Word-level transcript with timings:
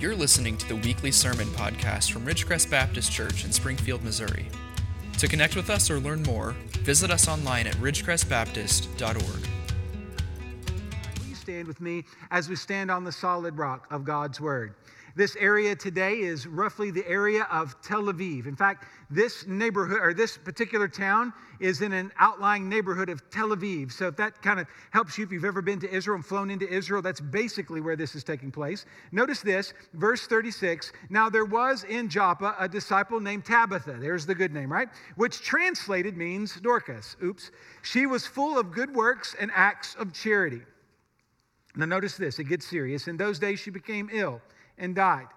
You're 0.00 0.16
listening 0.16 0.56
to 0.56 0.66
the 0.66 0.76
weekly 0.76 1.12
sermon 1.12 1.46
podcast 1.48 2.10
from 2.10 2.24
Ridgecrest 2.24 2.70
Baptist 2.70 3.12
Church 3.12 3.44
in 3.44 3.52
Springfield, 3.52 4.02
Missouri. 4.02 4.46
To 5.18 5.28
connect 5.28 5.56
with 5.56 5.68
us 5.68 5.90
or 5.90 6.00
learn 6.00 6.22
more, 6.22 6.52
visit 6.78 7.10
us 7.10 7.28
online 7.28 7.66
at 7.66 7.74
ridgecrestbaptist.org. 7.74 9.20
Will 11.18 11.28
you 11.28 11.34
stand 11.34 11.68
with 11.68 11.82
me 11.82 12.06
as 12.30 12.48
we 12.48 12.56
stand 12.56 12.90
on 12.90 13.04
the 13.04 13.12
solid 13.12 13.58
rock 13.58 13.88
of 13.90 14.06
God's 14.06 14.40
Word? 14.40 14.72
This 15.16 15.36
area 15.36 15.74
today 15.74 16.14
is 16.20 16.46
roughly 16.46 16.90
the 16.90 17.06
area 17.08 17.46
of 17.50 17.80
Tel 17.82 18.04
Aviv. 18.04 18.46
In 18.46 18.54
fact, 18.54 18.84
this 19.10 19.46
neighborhood 19.46 19.98
or 20.00 20.14
this 20.14 20.36
particular 20.36 20.86
town 20.86 21.32
is 21.58 21.82
in 21.82 21.92
an 21.92 22.12
outlying 22.18 22.68
neighborhood 22.68 23.08
of 23.08 23.28
Tel 23.30 23.48
Aviv. 23.48 23.92
So 23.92 24.06
if 24.06 24.16
that 24.16 24.40
kind 24.40 24.60
of 24.60 24.66
helps 24.90 25.18
you, 25.18 25.24
if 25.24 25.32
you've 25.32 25.44
ever 25.44 25.62
been 25.62 25.80
to 25.80 25.90
Israel 25.90 26.16
and 26.16 26.24
flown 26.24 26.50
into 26.50 26.68
Israel, 26.68 27.02
that's 27.02 27.20
basically 27.20 27.80
where 27.80 27.96
this 27.96 28.14
is 28.14 28.22
taking 28.22 28.50
place. 28.50 28.86
Notice 29.12 29.40
this, 29.40 29.74
verse 29.94 30.26
36. 30.26 30.92
Now 31.10 31.28
there 31.28 31.44
was 31.44 31.84
in 31.84 32.08
Joppa 32.08 32.54
a 32.58 32.68
disciple 32.68 33.20
named 33.20 33.44
Tabitha. 33.44 33.96
There's 34.00 34.26
the 34.26 34.34
good 34.34 34.52
name, 34.52 34.72
right? 34.72 34.88
Which 35.16 35.42
translated 35.42 36.16
means 36.16 36.60
Dorcas. 36.60 37.16
Oops. 37.22 37.50
She 37.82 38.06
was 38.06 38.26
full 38.26 38.58
of 38.58 38.72
good 38.72 38.94
works 38.94 39.34
and 39.40 39.50
acts 39.54 39.96
of 39.96 40.12
charity. 40.12 40.62
Now 41.76 41.86
notice 41.86 42.16
this, 42.16 42.38
it 42.38 42.44
gets 42.44 42.66
serious. 42.66 43.08
In 43.08 43.16
those 43.16 43.38
days 43.38 43.60
she 43.60 43.70
became 43.70 44.08
ill 44.12 44.40
and 44.80 44.94
died. 44.94 45.28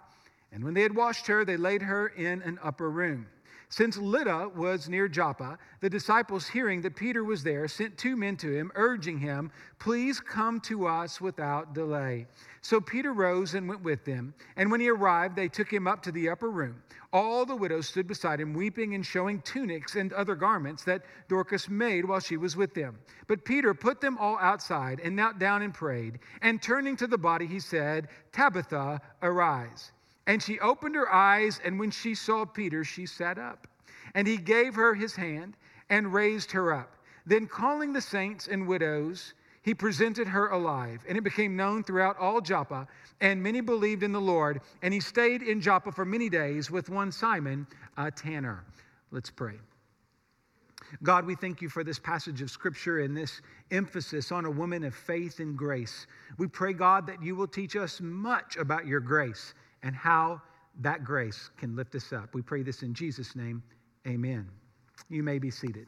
And 0.52 0.64
when 0.64 0.74
they 0.74 0.82
had 0.82 0.96
washed 0.96 1.28
her, 1.28 1.46
they 1.46 1.58
laid 1.58 1.82
her 1.84 2.08
in 2.08 2.42
an 2.42 2.60
upper 2.64 2.90
room. 2.90 3.28
Since 3.73 3.98
Lydda 3.98 4.50
was 4.50 4.88
near 4.88 5.08
Joppa, 5.08 5.58
the 5.80 5.90
disciples, 5.90 6.48
hearing 6.48 6.84
that 6.84 6.95
Peter 6.95 7.23
was 7.23 7.41
there, 7.41 7.68
sent 7.68 7.98
two 7.98 8.16
men 8.16 8.38
to 8.38 8.55
him, 8.55 8.72
urging 8.76 9.18
him, 9.18 9.52
Please 9.80 10.20
come 10.20 10.59
to 10.59 10.86
us 10.86 11.20
without 11.20 11.73
delay. 11.73 12.28
So 12.62 12.80
Peter 12.80 13.14
rose 13.14 13.55
and 13.55 13.67
went 13.67 13.81
with 13.81 14.05
them. 14.05 14.36
And 14.58 14.70
when 14.70 14.80
he 14.80 14.90
arrived, 14.90 15.36
they 15.36 15.48
took 15.48 15.73
him 15.73 15.88
up 15.88 16.04
to 16.04 16.12
the 16.12 16.30
upper 16.30 16.52
room. 16.52 16.84
All 17.12 17.48
the 17.48 17.56
widows 17.56 17.88
stood 17.88 18.06
beside 18.06 18.39
him, 18.39 18.53
weeping 18.53 18.94
and 18.94 19.03
showing 19.03 19.42
tunics 19.42 19.95
and 19.95 20.14
other 20.14 20.36
garments 20.36 20.83
that 20.83 21.05
Dorcas 21.28 21.67
made 21.67 22.05
while 22.05 22.20
she 22.20 22.38
was 22.38 22.55
with 22.55 22.76
them. 22.76 23.00
But 23.26 23.44
Peter 23.44 23.73
put 23.73 24.02
them 24.02 24.20
all 24.20 24.38
outside 24.38 25.00
and 25.00 25.16
knelt 25.16 25.39
down 25.39 25.64
and 25.64 25.73
prayed. 25.73 26.20
And 26.44 26.61
turning 26.61 26.95
to 26.98 27.08
the 27.08 27.17
body, 27.17 27.48
he 27.48 27.59
said, 27.59 28.09
Tabitha, 28.33 29.02
arise. 29.23 29.94
And 30.26 30.42
she 30.42 30.60
opened 30.60 30.96
her 30.96 31.12
eyes, 31.12 31.60
and 31.64 31.80
when 31.80 31.92
she 31.92 32.16
saw 32.16 32.46
Peter, 32.46 32.84
she 32.84 33.06
sat 33.06 33.38
up. 33.38 33.68
And 34.16 34.28
he 34.28 34.38
gave 34.38 34.76
her 34.76 34.94
his 34.94 35.16
hand 35.16 35.58
and 35.90 36.14
raised 36.14 36.52
her 36.52 36.74
up. 36.74 36.96
Then, 37.26 37.48
calling 37.48 37.94
the 37.94 38.02
saints 38.02 38.48
and 38.48 38.68
widows, 38.68 39.34
he 39.64 39.74
presented 39.74 40.28
her 40.28 40.50
alive. 40.50 41.04
And 41.08 41.18
it 41.18 41.24
became 41.24 41.56
known 41.56 41.84
throughout 41.84 42.18
all 42.18 42.42
Joppa, 42.42 42.88
and 43.22 43.42
many 43.42 43.62
believed 43.62 44.04
in 44.04 44.12
the 44.12 44.22
Lord. 44.22 44.62
And 44.82 44.94
he 44.94 45.00
stayed 45.00 45.42
in 45.42 45.62
Joppa 45.62 45.92
for 45.92 46.06
many 46.06 46.30
days 46.30 46.72
with 46.72 46.90
one 46.90 47.12
Simon, 47.12 47.68
a 47.98 48.12
tanner. 48.12 48.64
Let's 49.12 49.30
pray. 49.30 49.56
God, 51.02 51.26
we 51.26 51.36
thank 51.36 51.62
you 51.62 51.70
for 51.70 51.84
this 51.84 51.98
passage 51.98 52.42
of 52.42 52.52
scripture 52.52 53.00
and 53.00 53.16
this 53.16 53.42
emphasis 53.72 54.32
on 54.32 54.46
a 54.46 54.52
woman 54.52 54.84
of 54.84 54.94
faith 54.94 55.40
and 55.40 55.58
grace. 55.58 56.08
We 56.38 56.48
pray, 56.48 56.74
God, 56.74 57.08
that 57.08 57.24
you 57.24 57.36
will 57.36 57.48
teach 57.48 57.76
us 57.76 58.00
much 58.00 58.58
about 58.58 58.86
your 58.86 59.00
grace 59.00 59.54
and 59.84 59.95
how 59.95 60.42
that 60.81 61.03
grace 61.03 61.50
can 61.58 61.76
lift 61.76 61.94
us 61.95 62.12
up. 62.12 62.34
We 62.34 62.42
pray 62.42 62.64
this 62.64 62.81
in 62.81 62.94
Jesus' 62.94 63.36
name. 63.36 63.62
Amen. 64.08 64.50
You 65.09 65.23
may 65.23 65.38
be 65.38 65.52
seated. 65.52 65.88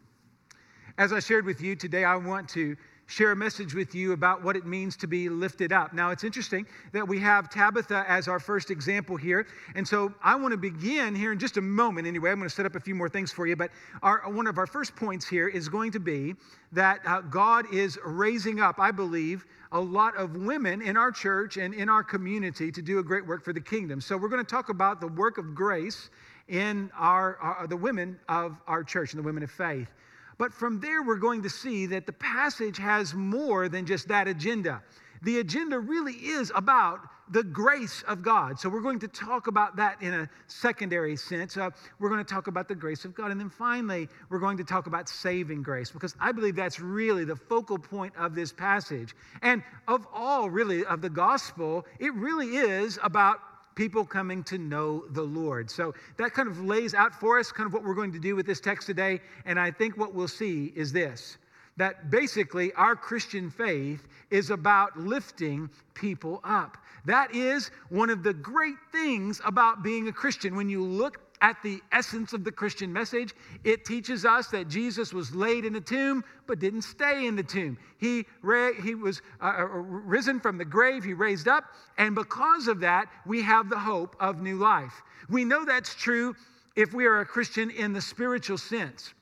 As 0.98 1.12
I 1.12 1.20
shared 1.20 1.46
with 1.46 1.62
you 1.62 1.76
today, 1.76 2.04
I 2.04 2.16
want 2.16 2.48
to 2.50 2.76
share 3.08 3.32
a 3.32 3.36
message 3.36 3.76
with 3.76 3.94
you 3.94 4.14
about 4.14 4.44
what 4.44 4.56
it 4.56 4.66
means 4.66 4.98
to 4.98 5.08
be 5.08 5.30
lifted 5.30 5.72
up. 5.72 5.94
Now, 5.94 6.10
it's 6.10 6.24
interesting 6.24 6.66
that 6.92 7.08
we 7.08 7.20
have 7.20 7.50
Tabitha 7.50 8.04
as 8.08 8.28
our 8.28 8.40
first 8.40 8.72
example 8.72 9.16
here. 9.16 9.46
And 9.76 9.88
so 9.88 10.14
I 10.24 10.36
want 10.36 10.54
to 10.54 10.58
begin 10.58 11.14
here 11.14 11.32
in 11.32 11.38
just 11.38 11.58
a 11.58 11.62
moment, 11.62 12.08
anyway. 12.08 12.32
I'm 12.32 12.38
going 12.38 12.50
to 12.50 12.56
set 12.56 12.66
up 12.66 12.76
a 12.76 12.80
few 12.80 12.96
more 12.96 13.10
things 13.10 13.32
for 13.32 13.46
you. 13.46 13.56
But 13.56 13.72
our, 14.02 14.24
one 14.32 14.48
of 14.48 14.58
our 14.58 14.66
first 14.68 14.96
points 14.96 15.28
here 15.28 15.48
is 15.48 15.70
going 15.70 15.92
to 15.92 16.00
be 16.00 16.36
that 16.72 17.00
uh, 17.06 17.22
God 17.22 17.72
is 17.74 18.00
raising 18.04 18.60
up, 18.60 18.80
I 18.80 18.92
believe, 18.92 19.46
a 19.72 19.80
lot 19.80 20.16
of 20.18 20.36
women 20.36 20.82
in 20.82 20.98
our 20.98 21.12
church 21.12 21.58
and 21.58 21.74
in 21.74 21.90
our 21.90 22.04
community 22.04 22.72
to 22.72 22.82
do 22.82 23.00
a 23.00 23.04
great 23.04 23.26
work 23.26 23.44
for 23.44 23.54
the 23.54 23.62
kingdom. 23.62 24.02
So 24.02 24.18
we're 24.18 24.30
going 24.30 24.44
to 24.44 24.50
talk 24.50 24.70
about 24.70 25.00
the 25.00 25.08
work 25.08 25.38
of 25.38 25.54
grace 25.54 26.10
in 26.48 26.92
our, 26.96 27.38
our 27.38 27.68
the 27.68 27.78
women 27.78 28.20
of 28.30 28.58
our 28.68 28.84
church 28.84 29.14
and 29.14 29.20
the 29.20 29.26
women 29.26 29.44
of 29.44 29.52
faith. 29.52 29.90
But 30.38 30.54
from 30.54 30.80
there, 30.80 31.04
we're 31.04 31.18
going 31.18 31.44
to 31.44 31.50
see 31.50 31.86
that 31.88 32.06
the 32.06 32.14
passage 32.14 32.78
has 32.78 33.14
more 33.14 33.70
than 33.70 33.86
just 33.86 34.08
that 34.10 34.28
agenda. 34.28 34.84
The 35.22 35.40
agenda 35.40 35.80
really 35.80 36.14
is 36.14 36.52
about 36.56 37.00
the 37.32 37.44
grace 37.44 38.04
of 38.08 38.22
God. 38.22 38.60
So 38.60 38.70
we're 38.70 38.82
going 38.82 39.00
to 39.00 39.08
talk 39.08 39.48
about 39.48 39.76
that 39.78 40.00
in 40.02 40.14
a 40.14 40.30
secondary 40.48 41.16
sense. 41.16 41.58
Uh, 41.58 41.72
we're 42.00 42.10
going 42.10 42.24
to 42.24 42.34
talk 42.34 42.48
about 42.48 42.68
the 42.68 42.76
grace 42.76 43.06
of 43.06 43.16
God. 43.16 43.32
And 43.32 43.40
then 43.40 43.50
finally, 43.50 44.08
we're 44.30 44.40
going 44.40 44.58
to 44.58 44.64
talk 44.64 44.86
about 44.88 45.10
saving 45.10 45.64
grace 45.64 45.90
because 45.90 46.16
I 46.20 46.32
believe 46.32 46.56
that's 46.56 46.80
really 46.80 47.26
the 47.26 47.36
focal 47.36 47.80
point 47.80 48.14
of 48.16 48.36
this 48.36 48.52
passage. 48.52 49.16
And 49.42 49.64
of 49.88 50.06
all, 50.14 50.50
really, 50.50 50.86
of 50.86 51.02
the 51.02 51.10
gospel, 51.10 51.86
it 52.00 52.14
really 52.14 52.58
is 52.58 53.00
about 53.02 53.40
people 53.76 54.06
coming 54.06 54.44
to 54.46 54.58
know 54.58 55.06
the 55.10 55.22
Lord. 55.22 55.70
So 55.70 55.94
that 56.18 56.34
kind 56.34 56.50
of 56.50 56.62
lays 56.62 56.94
out 56.94 57.14
for 57.14 57.40
us 57.40 57.52
kind 57.52 57.68
of 57.68 57.74
what 57.74 57.84
we're 57.84 57.94
going 57.94 58.14
to 58.14 58.20
do 58.20 58.36
with 58.36 58.46
this 58.46 58.60
text 58.60 58.88
today. 58.88 59.20
And 59.46 59.60
I 59.60 59.72
think 59.72 59.98
what 59.98 60.14
we'll 60.14 60.28
see 60.28 60.74
is 60.76 60.92
this 60.92 61.38
that 61.78 62.10
basically 62.10 62.72
our 62.74 62.96
Christian 62.96 63.50
faith 63.50 64.08
is 64.32 64.50
about 64.50 64.98
lifting 64.98 65.70
people 65.94 66.40
up. 66.44 66.78
That 67.04 67.36
is 67.36 67.70
one 67.90 68.10
of 68.10 68.24
the 68.24 68.34
great 68.34 68.78
things 68.94 69.42
about 69.44 69.84
being 69.84 70.08
a 70.08 70.14
Christian. 70.14 70.56
When 70.56 70.70
you 70.70 70.84
look 70.84 71.25
at 71.42 71.58
the 71.64 71.82
essence 71.92 72.34
of 72.34 72.44
the 72.44 72.52
Christian 72.52 72.92
message. 72.92 73.34
It 73.64 73.86
teaches 73.86 74.26
us 74.26 74.48
that 74.48 74.68
Jesus 74.68 75.14
was 75.14 75.36
laid 75.36 75.66
in 75.66 75.76
a 75.76 75.82
tomb, 75.82 76.24
but 76.48 76.60
didn't 76.60 76.84
stay 76.84 77.28
in 77.28 77.36
the 77.36 77.44
tomb. 77.44 77.78
He, 77.98 78.26
ra- 78.42 78.74
he 78.74 78.96
was 78.96 79.22
uh, 79.42 79.46
uh, 79.60 79.66
risen 79.66 80.40
from 80.40 80.58
the 80.58 80.66
grave, 80.66 81.04
he 81.04 81.14
raised 81.14 81.48
up, 81.48 81.66
and 81.98 82.16
because 82.16 82.68
of 82.68 82.80
that, 82.82 83.08
we 83.26 83.42
have 83.42 83.70
the 83.70 83.80
hope 83.80 84.16
of 84.20 84.42
new 84.42 84.58
life. 84.58 85.02
We 85.30 85.46
know 85.46 85.66
that's 85.66 85.96
true 85.96 86.36
if 86.76 86.94
we 86.94 87.06
are 87.06 87.20
a 87.20 87.26
Christian 87.26 87.70
in 87.70 87.94
the 87.94 88.02
spiritual 88.02 88.58
sense. 88.58 89.14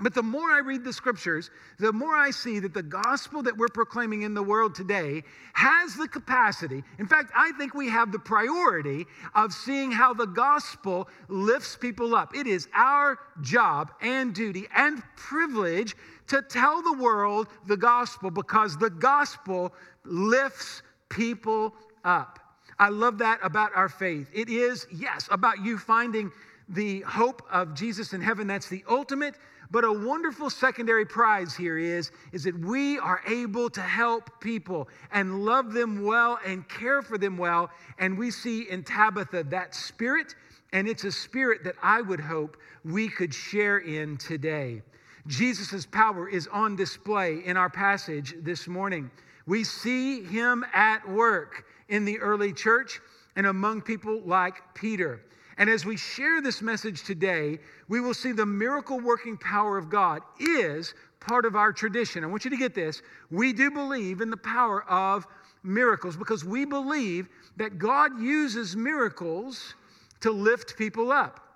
But 0.00 0.14
the 0.14 0.22
more 0.22 0.50
I 0.50 0.60
read 0.60 0.82
the 0.82 0.92
scriptures, 0.92 1.50
the 1.78 1.92
more 1.92 2.16
I 2.16 2.30
see 2.30 2.58
that 2.60 2.72
the 2.72 2.82
gospel 2.82 3.42
that 3.42 3.56
we're 3.56 3.68
proclaiming 3.68 4.22
in 4.22 4.32
the 4.32 4.42
world 4.42 4.74
today 4.74 5.22
has 5.52 5.94
the 5.94 6.08
capacity. 6.08 6.82
In 6.98 7.06
fact, 7.06 7.30
I 7.36 7.52
think 7.52 7.74
we 7.74 7.88
have 7.90 8.10
the 8.10 8.18
priority 8.18 9.06
of 9.34 9.52
seeing 9.52 9.92
how 9.92 10.14
the 10.14 10.26
gospel 10.26 11.08
lifts 11.28 11.76
people 11.76 12.14
up. 12.14 12.34
It 12.34 12.46
is 12.46 12.68
our 12.74 13.18
job 13.42 13.92
and 14.00 14.34
duty 14.34 14.66
and 14.74 15.02
privilege 15.16 15.94
to 16.28 16.40
tell 16.42 16.80
the 16.80 16.94
world 16.94 17.48
the 17.66 17.76
gospel 17.76 18.30
because 18.30 18.78
the 18.78 18.90
gospel 18.90 19.74
lifts 20.04 20.82
people 21.10 21.74
up. 22.04 22.38
I 22.78 22.88
love 22.88 23.18
that 23.18 23.40
about 23.42 23.72
our 23.74 23.90
faith. 23.90 24.30
It 24.32 24.48
is, 24.48 24.86
yes, 24.90 25.28
about 25.30 25.62
you 25.62 25.76
finding 25.76 26.32
the 26.70 27.00
hope 27.00 27.42
of 27.50 27.74
Jesus 27.74 28.14
in 28.14 28.22
heaven. 28.22 28.46
That's 28.46 28.68
the 28.68 28.82
ultimate. 28.88 29.34
But 29.70 29.84
a 29.84 29.92
wonderful 29.92 30.50
secondary 30.50 31.06
prize 31.06 31.54
here 31.54 31.78
is, 31.78 32.10
is 32.32 32.42
that 32.44 32.58
we 32.58 32.98
are 32.98 33.22
able 33.28 33.70
to 33.70 33.80
help 33.80 34.40
people 34.40 34.88
and 35.12 35.44
love 35.44 35.72
them 35.72 36.04
well 36.04 36.40
and 36.44 36.68
care 36.68 37.02
for 37.02 37.18
them 37.18 37.38
well. 37.38 37.70
And 37.98 38.18
we 38.18 38.32
see 38.32 38.68
in 38.68 38.82
Tabitha 38.82 39.44
that 39.44 39.74
spirit, 39.74 40.34
and 40.72 40.88
it's 40.88 41.04
a 41.04 41.12
spirit 41.12 41.62
that 41.64 41.76
I 41.82 42.00
would 42.00 42.20
hope 42.20 42.56
we 42.84 43.08
could 43.08 43.32
share 43.32 43.78
in 43.78 44.16
today. 44.16 44.82
Jesus' 45.28 45.86
power 45.86 46.28
is 46.28 46.48
on 46.48 46.74
display 46.74 47.44
in 47.44 47.56
our 47.56 47.70
passage 47.70 48.34
this 48.42 48.66
morning. 48.66 49.08
We 49.46 49.62
see 49.62 50.24
him 50.24 50.64
at 50.72 51.08
work 51.08 51.64
in 51.88 52.04
the 52.04 52.18
early 52.18 52.52
church 52.52 53.00
and 53.36 53.46
among 53.46 53.82
people 53.82 54.20
like 54.22 54.54
Peter. 54.74 55.20
And 55.60 55.68
as 55.68 55.84
we 55.84 55.98
share 55.98 56.40
this 56.40 56.62
message 56.62 57.04
today, 57.04 57.58
we 57.86 58.00
will 58.00 58.14
see 58.14 58.32
the 58.32 58.46
miracle 58.46 58.98
working 58.98 59.36
power 59.36 59.76
of 59.76 59.90
God 59.90 60.22
is 60.40 60.94
part 61.20 61.44
of 61.44 61.54
our 61.54 61.70
tradition. 61.70 62.24
I 62.24 62.28
want 62.28 62.46
you 62.46 62.50
to 62.50 62.56
get 62.56 62.74
this. 62.74 63.02
We 63.30 63.52
do 63.52 63.70
believe 63.70 64.22
in 64.22 64.30
the 64.30 64.38
power 64.38 64.82
of 64.90 65.26
miracles 65.62 66.16
because 66.16 66.46
we 66.46 66.64
believe 66.64 67.28
that 67.58 67.78
God 67.78 68.18
uses 68.18 68.74
miracles 68.74 69.74
to 70.22 70.30
lift 70.30 70.78
people 70.78 71.12
up. 71.12 71.46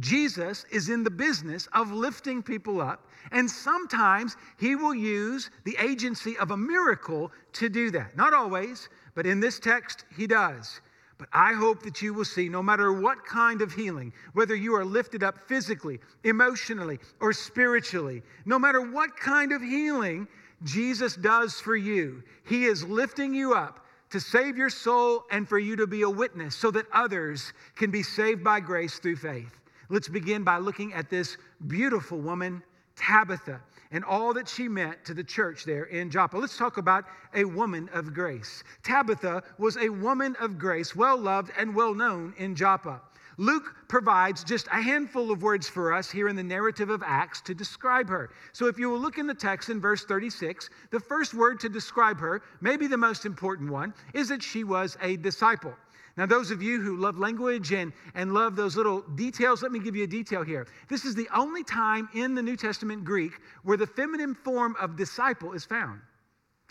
Jesus 0.00 0.64
is 0.70 0.88
in 0.88 1.04
the 1.04 1.10
business 1.10 1.68
of 1.74 1.92
lifting 1.92 2.42
people 2.42 2.80
up, 2.80 3.10
and 3.30 3.50
sometimes 3.50 4.36
he 4.58 4.74
will 4.74 4.94
use 4.94 5.50
the 5.64 5.76
agency 5.78 6.38
of 6.38 6.50
a 6.50 6.56
miracle 6.56 7.30
to 7.54 7.68
do 7.68 7.90
that. 7.90 8.16
Not 8.16 8.32
always, 8.32 8.88
but 9.14 9.26
in 9.26 9.38
this 9.38 9.58
text, 9.58 10.06
he 10.16 10.26
does. 10.26 10.80
But 11.18 11.28
I 11.32 11.52
hope 11.52 11.82
that 11.82 12.00
you 12.00 12.14
will 12.14 12.24
see, 12.24 12.48
no 12.48 12.62
matter 12.62 12.92
what 12.92 13.26
kind 13.26 13.60
of 13.60 13.72
healing, 13.72 14.12
whether 14.34 14.54
you 14.54 14.74
are 14.76 14.84
lifted 14.84 15.24
up 15.24 15.48
physically, 15.48 15.98
emotionally, 16.22 17.00
or 17.20 17.32
spiritually, 17.32 18.22
no 18.44 18.58
matter 18.58 18.80
what 18.80 19.16
kind 19.16 19.52
of 19.52 19.60
healing 19.60 20.28
Jesus 20.62 21.16
does 21.16 21.60
for 21.60 21.74
you, 21.74 22.22
He 22.46 22.64
is 22.66 22.84
lifting 22.84 23.34
you 23.34 23.54
up 23.54 23.84
to 24.10 24.20
save 24.20 24.56
your 24.56 24.70
soul 24.70 25.24
and 25.30 25.48
for 25.48 25.58
you 25.58 25.76
to 25.76 25.86
be 25.86 26.02
a 26.02 26.10
witness 26.10 26.54
so 26.54 26.70
that 26.70 26.86
others 26.92 27.52
can 27.74 27.90
be 27.90 28.02
saved 28.02 28.42
by 28.42 28.60
grace 28.60 28.98
through 28.98 29.16
faith. 29.16 29.58
Let's 29.90 30.08
begin 30.08 30.44
by 30.44 30.58
looking 30.58 30.92
at 30.92 31.10
this 31.10 31.36
beautiful 31.66 32.18
woman, 32.18 32.62
Tabitha, 32.96 33.60
and 33.90 34.04
all 34.04 34.34
that 34.34 34.48
she 34.48 34.68
meant 34.68 35.04
to 35.04 35.14
the 35.14 35.24
church 35.24 35.64
there 35.64 35.84
in 35.84 36.10
Joppa. 36.10 36.36
Let's 36.36 36.56
talk 36.56 36.76
about 36.76 37.04
a 37.34 37.44
woman 37.44 37.88
of 37.92 38.14
grace. 38.14 38.62
Tabitha 38.82 39.42
was 39.58 39.76
a 39.76 39.88
woman 39.88 40.36
of 40.40 40.58
grace, 40.58 40.94
well 40.94 41.16
loved 41.16 41.50
and 41.56 41.74
well 41.74 41.94
known 41.94 42.34
in 42.36 42.54
Joppa. 42.54 43.00
Luke 43.40 43.76
provides 43.86 44.42
just 44.42 44.66
a 44.66 44.82
handful 44.82 45.30
of 45.30 45.42
words 45.42 45.68
for 45.68 45.92
us 45.92 46.10
here 46.10 46.26
in 46.28 46.34
the 46.34 46.42
narrative 46.42 46.90
of 46.90 47.04
Acts 47.06 47.40
to 47.42 47.54
describe 47.54 48.08
her. 48.08 48.30
So 48.52 48.66
if 48.66 48.80
you 48.80 48.90
will 48.90 48.98
look 48.98 49.16
in 49.16 49.28
the 49.28 49.34
text 49.34 49.68
in 49.68 49.80
verse 49.80 50.04
36, 50.04 50.68
the 50.90 50.98
first 50.98 51.34
word 51.34 51.60
to 51.60 51.68
describe 51.68 52.18
her, 52.18 52.42
maybe 52.60 52.88
the 52.88 52.96
most 52.96 53.24
important 53.24 53.70
one, 53.70 53.94
is 54.12 54.28
that 54.28 54.42
she 54.42 54.64
was 54.64 54.96
a 55.00 55.16
disciple. 55.18 55.72
Now, 56.18 56.26
those 56.26 56.50
of 56.50 56.60
you 56.60 56.80
who 56.80 56.96
love 56.96 57.16
language 57.16 57.72
and, 57.72 57.92
and 58.16 58.34
love 58.34 58.56
those 58.56 58.76
little 58.76 59.02
details, 59.14 59.62
let 59.62 59.70
me 59.70 59.78
give 59.78 59.94
you 59.94 60.02
a 60.02 60.08
detail 60.08 60.42
here. 60.42 60.66
This 60.88 61.04
is 61.04 61.14
the 61.14 61.28
only 61.32 61.62
time 61.62 62.08
in 62.12 62.34
the 62.34 62.42
New 62.42 62.56
Testament 62.56 63.04
Greek 63.04 63.34
where 63.62 63.76
the 63.76 63.86
feminine 63.86 64.34
form 64.34 64.74
of 64.80 64.96
disciple 64.96 65.52
is 65.52 65.64
found. 65.64 66.00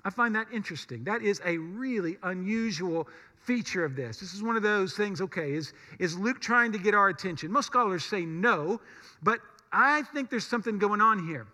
I 0.04 0.10
find 0.10 0.36
that 0.36 0.48
interesting. 0.54 1.06
That 1.06 1.22
is 1.22 1.42
a 1.46 1.58
really 1.58 2.18
unusual 2.24 3.08
feature 3.38 3.86
of 3.86 3.96
this. 3.96 4.20
This 4.20 4.34
is 4.34 4.44
one 4.44 4.58
of 4.58 4.64
those 4.64 4.96
things, 4.96 5.22
okay, 5.22 5.54
is, 5.54 5.72
is 5.98 6.18
Luke 6.18 6.42
trying 6.42 6.74
to 6.74 6.78
get 6.78 6.94
our 6.94 7.08
attention? 7.08 7.50
Most 7.50 7.68
scholars 7.68 8.04
say 8.04 8.26
no, 8.26 8.82
but 9.24 9.40
I 9.72 10.02
think 10.14 10.30
there's 10.30 10.46
something 10.46 10.78
going 10.78 11.00
on 11.00 11.26
here. 11.26 11.48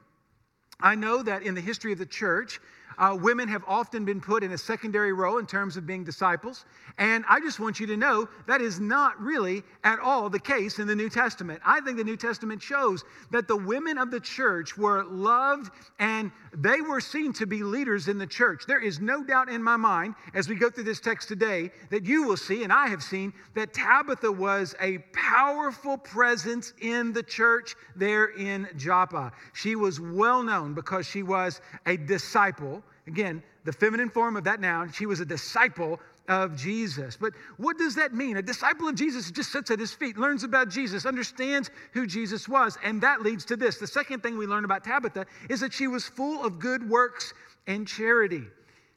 I 0.80 0.96
know 0.96 1.22
that 1.22 1.44
in 1.44 1.54
the 1.54 1.62
history 1.62 1.92
of 1.94 2.00
the 2.00 2.08
church, 2.08 2.60
uh, 2.98 3.18
women 3.20 3.48
have 3.48 3.64
often 3.68 4.06
been 4.06 4.22
put 4.22 4.44
in 4.44 4.52
a 4.52 4.58
secondary 4.58 5.14
role 5.14 5.38
in 5.38 5.46
terms 5.46 5.78
of 5.78 5.86
being 5.86 6.04
disciples. 6.04 6.66
And 6.98 7.26
I 7.28 7.40
just 7.40 7.60
want 7.60 7.80
you 7.80 7.88
to 7.88 7.98
know 7.98 8.28
that 8.48 8.62
is 8.62 8.80
not 8.80 9.20
really 9.20 9.64
at 9.84 10.00
all 10.00 10.30
the 10.30 10.40
case 10.40 10.80
in 10.80 10.88
the 10.88 10.96
New 10.96 11.10
Testament. 11.10 11.62
I 11.66 11.82
think 11.82 11.98
the 11.98 12.04
New 12.04 12.18
Testament 12.18 12.62
shows 12.62 13.04
that 13.32 13.48
the 13.48 13.58
women 13.58 13.98
of 13.98 14.12
the 14.12 14.20
church 14.20 14.78
were 14.78 15.04
loved 15.04 15.72
and 16.00 16.32
they 16.56 16.82
were 16.82 17.02
seen 17.02 17.34
to 17.34 17.48
be 17.48 17.64
leaders 17.64 18.08
in 18.08 18.18
the 18.18 18.28
church. 18.28 18.64
There 18.68 18.82
is 18.82 19.00
no 19.00 19.24
doubt 19.24 19.50
in 19.50 19.64
my 19.64 19.78
mind, 19.78 20.16
as 20.34 20.48
we 20.48 20.56
go 20.56 20.70
through 20.70 20.84
this 20.84 21.00
text 21.00 21.28
today, 21.28 21.72
that 21.90 22.06
you 22.06 22.28
will 22.28 22.38
see, 22.38 22.64
and 22.64 22.72
I 22.72 22.88
have 22.88 23.02
seen, 23.02 23.34
that 23.56 23.74
Tabitha 23.74 24.32
was 24.32 24.76
a 24.80 25.00
powerful 25.14 25.98
presence 25.98 26.74
in 26.82 27.14
the 27.14 27.24
church 27.24 27.76
there 27.96 28.26
in 28.26 28.68
Joppa. 28.76 29.32
She 29.54 29.76
was 29.76 30.00
well 30.00 30.44
known 30.44 30.74
because 30.74 31.08
she 31.08 31.24
was 31.24 31.62
a 31.86 31.98
disciple 31.98 32.84
Again, 33.08 33.44
the 33.66 33.74
feminine 33.74 34.10
form 34.10 34.36
of 34.36 34.44
that 34.46 34.62
noun, 34.62 34.92
she 34.92 35.06
was 35.06 35.20
a 35.20 35.26
disciple 35.26 36.00
of 36.30 36.56
Jesus. 36.56 37.18
But 37.18 37.34
what 37.58 37.78
does 37.78 37.96
that 37.96 38.14
mean? 38.14 38.38
A 38.38 38.42
disciple 38.42 38.88
of 38.88 38.96
Jesus 38.96 39.30
just 39.30 39.52
sits 39.52 39.72
at 39.72 39.80
his 39.80 39.94
feet, 39.94 40.18
learns 40.18 40.44
about 40.44 40.70
Jesus, 40.70 41.06
understands 41.06 41.70
who 41.92 42.08
Jesus 42.08 42.48
was. 42.48 42.78
And 42.84 43.02
that 43.02 43.22
leads 43.22 43.44
to 43.46 43.58
this. 43.58 43.78
The 43.78 43.88
second 43.88 44.24
thing 44.24 44.38
we 44.38 44.48
learn 44.48 44.64
about 44.64 44.84
Tabitha 44.84 45.26
is 45.50 45.60
that 45.60 45.74
she 45.74 45.88
was 45.88 46.08
full 46.08 46.46
of 46.46 46.60
good 46.60 46.90
works 46.90 47.34
and 47.68 47.88
charity. 47.88 48.44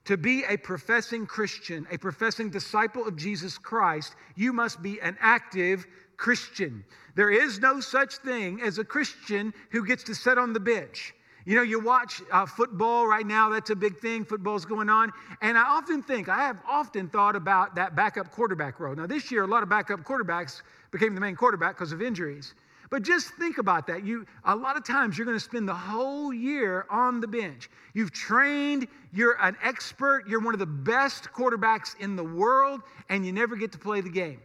To 0.05 0.17
be 0.17 0.45
a 0.45 0.57
professing 0.57 1.27
Christian, 1.27 1.85
a 1.91 1.99
professing 1.99 2.49
disciple 2.49 3.09
of 3.09 3.17
Jesus 3.17 3.59
Christ, 3.59 4.15
you 4.37 4.53
must 4.53 4.81
be 4.81 5.01
an 5.01 5.17
active 5.21 5.85
Christian. 6.17 6.85
There 7.17 7.31
is 7.31 7.59
no 7.59 7.81
such 7.81 8.19
thing 8.19 8.61
as 8.63 8.79
a 8.79 8.85
Christian 8.85 9.53
who 9.71 9.85
gets 9.85 10.05
to 10.05 10.15
sit 10.15 10.39
on 10.39 10.53
the 10.53 10.61
bench. 10.61 11.13
You 11.47 11.55
know, 11.55 11.63
you 11.63 11.79
watch 11.79 12.23
uh, 12.33 12.45
football 12.45 13.07
right 13.07 13.25
now, 13.25 13.49
that's 13.49 13.71
a 13.71 13.77
big 13.77 13.99
thing. 13.99 14.25
Football's 14.25 14.65
going 14.65 14.91
on. 14.91 15.13
And 15.41 15.57
I 15.57 15.63
often 15.63 16.03
think, 16.03 16.29
I 16.29 16.39
have 16.39 16.59
often 16.69 17.09
thought 17.09 17.37
about 17.37 17.77
that 17.77 17.95
backup 17.95 18.33
quarterback 18.33 18.81
role. 18.81 18.97
Now, 18.97 19.07
this 19.07 19.31
year, 19.31 19.45
a 19.45 19.47
lot 19.47 19.63
of 19.63 19.69
backup 19.69 20.01
quarterbacks 20.01 20.63
became 20.91 21.15
the 21.15 21.21
main 21.21 21.37
quarterback 21.37 21.77
because 21.77 21.93
of 21.93 22.03
injuries. 22.03 22.55
But 22.91 23.03
just 23.03 23.29
think 23.35 23.59
about 23.59 23.87
that. 23.87 24.05
You, 24.05 24.27
a 24.45 24.57
lot 24.57 24.77
of 24.77 24.85
times 24.85 25.17
you're 25.17 25.25
going 25.25 25.39
to 25.39 25.45
spend 25.45 25.69
the 25.69 25.75
whole 25.75 26.35
year 26.35 26.85
on 26.91 27.21
the 27.21 27.29
bench. 27.29 27.71
You've 27.95 28.13
trained, 28.13 28.89
you're 29.13 29.41
an 29.41 29.57
expert, 29.63 30.25
you're 30.29 30.41
one 30.41 30.55
of 30.55 30.61
the 30.61 30.67
best 30.67 31.33
quarterbacks 31.33 31.99
in 32.01 32.17
the 32.17 32.25
world, 32.25 32.83
and 33.09 33.25
you 33.25 33.33
never 33.33 33.55
get 33.55 33.71
to 33.71 33.79
play 33.79 34.01
the 34.01 34.11
game. 34.11 34.41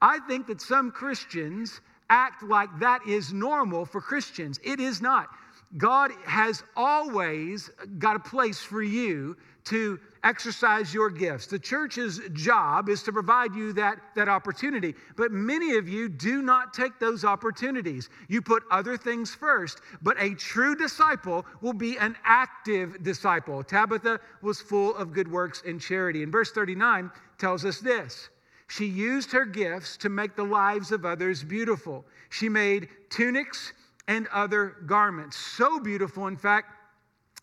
I 0.00 0.18
think 0.26 0.48
that 0.48 0.60
some 0.60 0.90
Christians 0.90 1.80
act 2.10 2.42
like 2.42 2.68
that 2.80 3.06
is 3.06 3.32
normal 3.32 3.84
for 3.84 4.00
Christians. 4.00 4.58
It 4.64 4.80
is 4.80 5.00
not. 5.00 5.28
God 5.76 6.10
has 6.24 6.62
always 6.76 7.70
got 7.98 8.16
a 8.16 8.20
place 8.20 8.60
for 8.60 8.82
you 8.82 9.36
to 9.64 9.98
exercise 10.24 10.92
your 10.92 11.08
gifts. 11.08 11.46
The 11.46 11.58
church's 11.58 12.20
job 12.32 12.88
is 12.88 13.02
to 13.04 13.12
provide 13.12 13.54
you 13.54 13.72
that, 13.74 13.98
that 14.14 14.28
opportunity. 14.28 14.94
But 15.16 15.32
many 15.32 15.76
of 15.76 15.88
you 15.88 16.08
do 16.08 16.42
not 16.42 16.74
take 16.74 16.98
those 16.98 17.24
opportunities. 17.24 18.08
You 18.28 18.42
put 18.42 18.64
other 18.70 18.96
things 18.96 19.34
first. 19.34 19.80
But 20.02 20.16
a 20.20 20.34
true 20.34 20.74
disciple 20.74 21.46
will 21.60 21.72
be 21.72 21.96
an 21.96 22.16
active 22.24 23.02
disciple. 23.02 23.62
Tabitha 23.62 24.20
was 24.42 24.60
full 24.60 24.94
of 24.96 25.12
good 25.12 25.30
works 25.30 25.62
and 25.66 25.80
charity. 25.80 26.22
And 26.22 26.30
verse 26.30 26.52
39 26.52 27.10
tells 27.38 27.64
us 27.64 27.78
this 27.78 28.28
She 28.68 28.86
used 28.86 29.32
her 29.32 29.44
gifts 29.44 29.96
to 29.98 30.08
make 30.08 30.36
the 30.36 30.44
lives 30.44 30.92
of 30.92 31.04
others 31.04 31.42
beautiful. 31.42 32.04
She 32.30 32.48
made 32.48 32.88
tunics 33.10 33.72
and 34.08 34.26
other 34.28 34.76
garments. 34.86 35.36
So 35.36 35.80
beautiful, 35.80 36.26
in 36.26 36.36
fact, 36.36 36.70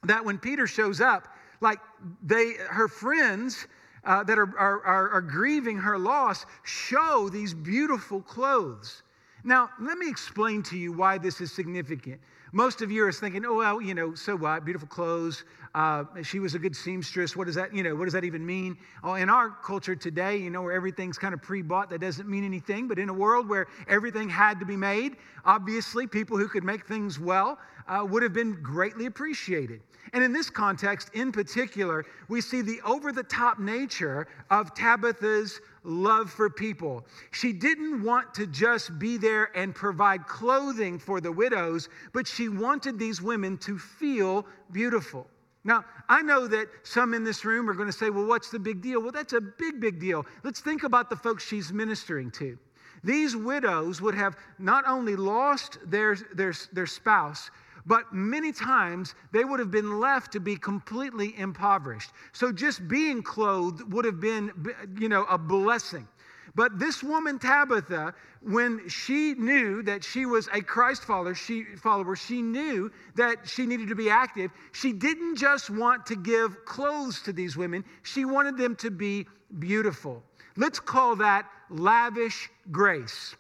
that 0.04 0.24
when 0.24 0.38
Peter 0.38 0.68
shows 0.68 1.02
up, 1.02 1.28
like 1.62 1.80
they, 2.24 2.54
her 2.70 2.88
friends 2.88 3.68
uh, 4.06 4.24
that 4.24 4.38
are, 4.38 4.58
are, 4.58 5.10
are 5.10 5.22
grieving 5.22 5.78
her 5.78 5.98
loss 5.98 6.46
show 6.64 7.30
these 7.30 7.54
beautiful 7.54 8.22
clothes. 8.22 9.04
Now, 9.44 9.70
let 9.80 9.98
me 9.98 10.10
explain 10.10 10.64
to 10.64 10.78
you 10.78 10.92
why 10.92 11.18
this 11.18 11.42
is 11.42 11.52
significant. 11.52 12.20
Most 12.52 12.82
of 12.82 12.90
you 12.90 13.06
are 13.06 13.12
thinking, 13.12 13.46
oh, 13.46 13.58
well, 13.58 13.80
you 13.80 13.94
know, 13.94 14.16
so 14.16 14.36
what? 14.36 14.66
Beautiful 14.66 14.88
clothes. 14.88 15.44
Uh, 15.76 16.06
she 16.24 16.40
was 16.40 16.56
a 16.56 16.60
good 16.60 16.76
seamstress. 16.76 17.36
What 17.36 17.46
does 17.46 17.56
that, 17.56 17.74
you 17.74 17.84
know, 17.84 17.96
what 17.96 18.06
does 18.06 18.14
that 18.14 18.24
even 18.24 18.44
mean? 18.44 18.76
Oh, 19.04 19.14
in 19.14 19.30
our 19.30 19.52
culture 19.64 19.96
today, 19.96 20.38
you 20.38 20.50
know, 20.50 20.64
where 20.64 20.74
everything's 20.74 21.20
kind 21.20 21.34
of 21.34 21.42
pre-bought, 21.44 21.92
that 21.92 22.02
doesn't 22.02 22.28
mean 22.28 22.44
anything. 22.44 22.88
But 22.88 22.98
in 22.98 23.10
a 23.10 23.14
world 23.14 23.48
where 23.48 23.68
everything 23.88 24.30
had 24.30 24.60
to 24.62 24.66
be 24.66 24.76
made, 24.76 25.18
obviously, 25.46 26.08
people 26.08 26.38
who 26.38 26.48
could 26.48 26.64
make 26.64 26.88
things 26.88 27.20
well 27.20 27.60
uh, 27.88 28.04
would 28.10 28.24
have 28.24 28.34
been 28.34 28.62
greatly 28.64 29.06
appreciated. 29.06 29.82
And 30.14 30.24
in 30.24 30.34
this 30.34 30.50
context, 30.50 31.12
in 31.14 31.32
particular, 31.32 32.04
we 32.30 32.42
see 32.42 32.62
the 32.62 32.82
over 32.84 33.12
the 33.12 33.24
top 33.24 33.60
nature 33.60 34.28
of 34.50 34.74
Tabitha's 34.74 35.62
love 35.84 36.30
for 36.30 36.50
people. 36.50 37.06
She 37.32 37.54
didn't 37.54 38.04
want 38.04 38.34
to 38.36 38.48
just 38.48 38.98
be 39.00 39.18
there 39.18 39.56
and 39.56 39.74
provide 39.74 40.28
clothing 40.28 41.00
for 41.00 41.22
the 41.22 41.32
widows, 41.32 41.90
but 42.14 42.28
she 42.28 42.50
wanted 42.50 43.00
these 43.00 43.22
women 43.22 43.58
to 43.60 43.78
feel 43.78 44.46
beautiful. 44.72 45.28
Now, 45.64 45.84
I 46.08 46.22
know 46.22 46.48
that 46.48 46.68
some 46.84 47.14
in 47.14 47.24
this 47.24 47.44
room 47.44 47.70
are 47.70 47.74
going 47.74 47.90
to 47.90 47.98
say, 47.98 48.10
well, 48.10 48.26
what's 48.26 48.50
the 48.50 48.60
big 48.60 48.82
deal? 48.82 49.02
Well, 49.02 49.12
that's 49.12 49.34
a 49.34 49.42
big, 49.42 49.80
big 49.80 50.00
deal. 50.00 50.26
Let's 50.44 50.62
think 50.62 50.84
about 50.84 51.10
the 51.10 51.16
folks 51.16 51.46
she's 51.46 51.74
ministering 51.74 52.32
to. 52.32 52.58
These 53.04 53.36
widows 53.36 54.02
would 54.02 54.16
have 54.16 54.36
not 54.58 54.86
only 54.88 55.16
lost 55.16 55.78
their, 55.86 56.16
their, 56.34 56.54
their 56.74 56.88
spouse, 56.88 57.50
but 57.90 58.14
many 58.14 58.52
times 58.52 59.16
they 59.32 59.44
would 59.44 59.60
have 59.60 59.72
been 59.72 60.00
left 60.00 60.32
to 60.34 60.40
be 60.40 60.56
completely 60.56 61.34
impoverished. 61.40 62.12
So 62.34 62.52
just 62.52 62.88
being 62.88 63.24
clothed 63.24 63.82
would 63.92 64.06
have 64.06 64.20
been, 64.20 64.52
you 65.00 65.10
know, 65.10 65.26
a 65.26 65.40
blessing. 65.40 66.08
But 66.54 66.78
this 66.78 67.02
woman, 67.02 67.40
Tabitha, 67.40 68.14
when 68.42 68.88
she 68.88 69.34
knew 69.34 69.82
that 69.84 70.04
she 70.04 70.28
was 70.28 70.48
a 70.54 70.62
Christ 70.62 71.04
follower, 71.04 71.34
she, 71.34 71.64
follower, 71.64 72.16
she 72.16 72.44
knew 72.44 72.92
that 73.16 73.48
she 73.48 73.66
needed 73.66 73.88
to 73.90 73.96
be 73.96 74.12
active. 74.12 74.52
She 74.72 74.94
didn't 74.94 75.38
just 75.38 75.72
want 75.72 76.06
to 76.06 76.16
give 76.16 76.64
clothes 76.66 77.24
to 77.24 77.34
these 77.34 77.58
women, 77.58 77.84
she 78.04 78.24
wanted 78.24 78.56
them 78.56 78.76
to 78.78 78.92
be 78.92 79.26
beautiful. 79.58 80.22
Let's 80.58 80.80
call 80.80 81.16
that 81.16 81.48
lavish 81.72 82.52
grace. 82.70 83.36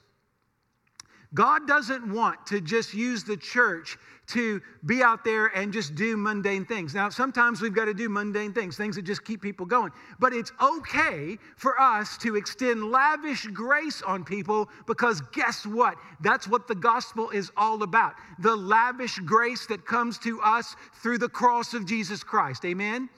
God 1.33 1.67
doesn't 1.67 2.12
want 2.12 2.45
to 2.48 2.59
just 2.59 2.93
use 2.93 3.24
the 3.24 3.38
church 3.38 3.98
to 4.27 4.62
be 4.86 5.01
out 5.01 5.24
there 5.24 5.48
and 5.48 5.74
just 5.74 5.95
do 5.95 6.15
mundane 6.15 6.65
things. 6.65 6.93
Now, 6.93 7.09
sometimes 7.09 7.62
we've 7.62 7.74
got 7.74 7.86
to 7.86 7.93
do 7.93 8.09
mundane 8.09 8.53
things, 8.53 8.77
things 8.77 8.95
that 8.95 9.03
just 9.03 9.24
keep 9.25 9.41
people 9.41 9.65
going. 9.65 9.91
But 10.19 10.33
it's 10.33 10.51
okay 10.62 11.38
for 11.57 11.79
us 11.79 12.17
to 12.19 12.36
extend 12.36 12.91
lavish 12.91 13.45
grace 13.48 14.01
on 14.03 14.24
people 14.24 14.69
because 14.86 15.21
guess 15.33 15.65
what? 15.65 15.95
That's 16.21 16.48
what 16.48 16.67
the 16.67 16.75
gospel 16.75 17.29
is 17.31 17.51
all 17.57 17.81
about. 17.81 18.13
The 18.39 18.55
lavish 18.55 19.17
grace 19.19 19.65
that 19.67 19.86
comes 19.86 20.19
to 20.19 20.39
us 20.41 20.75
through 21.01 21.17
the 21.19 21.29
cross 21.29 21.74
of 21.74 21.86
Jesus 21.86 22.24
Christ. 22.24 22.65
Amen? 22.65 23.09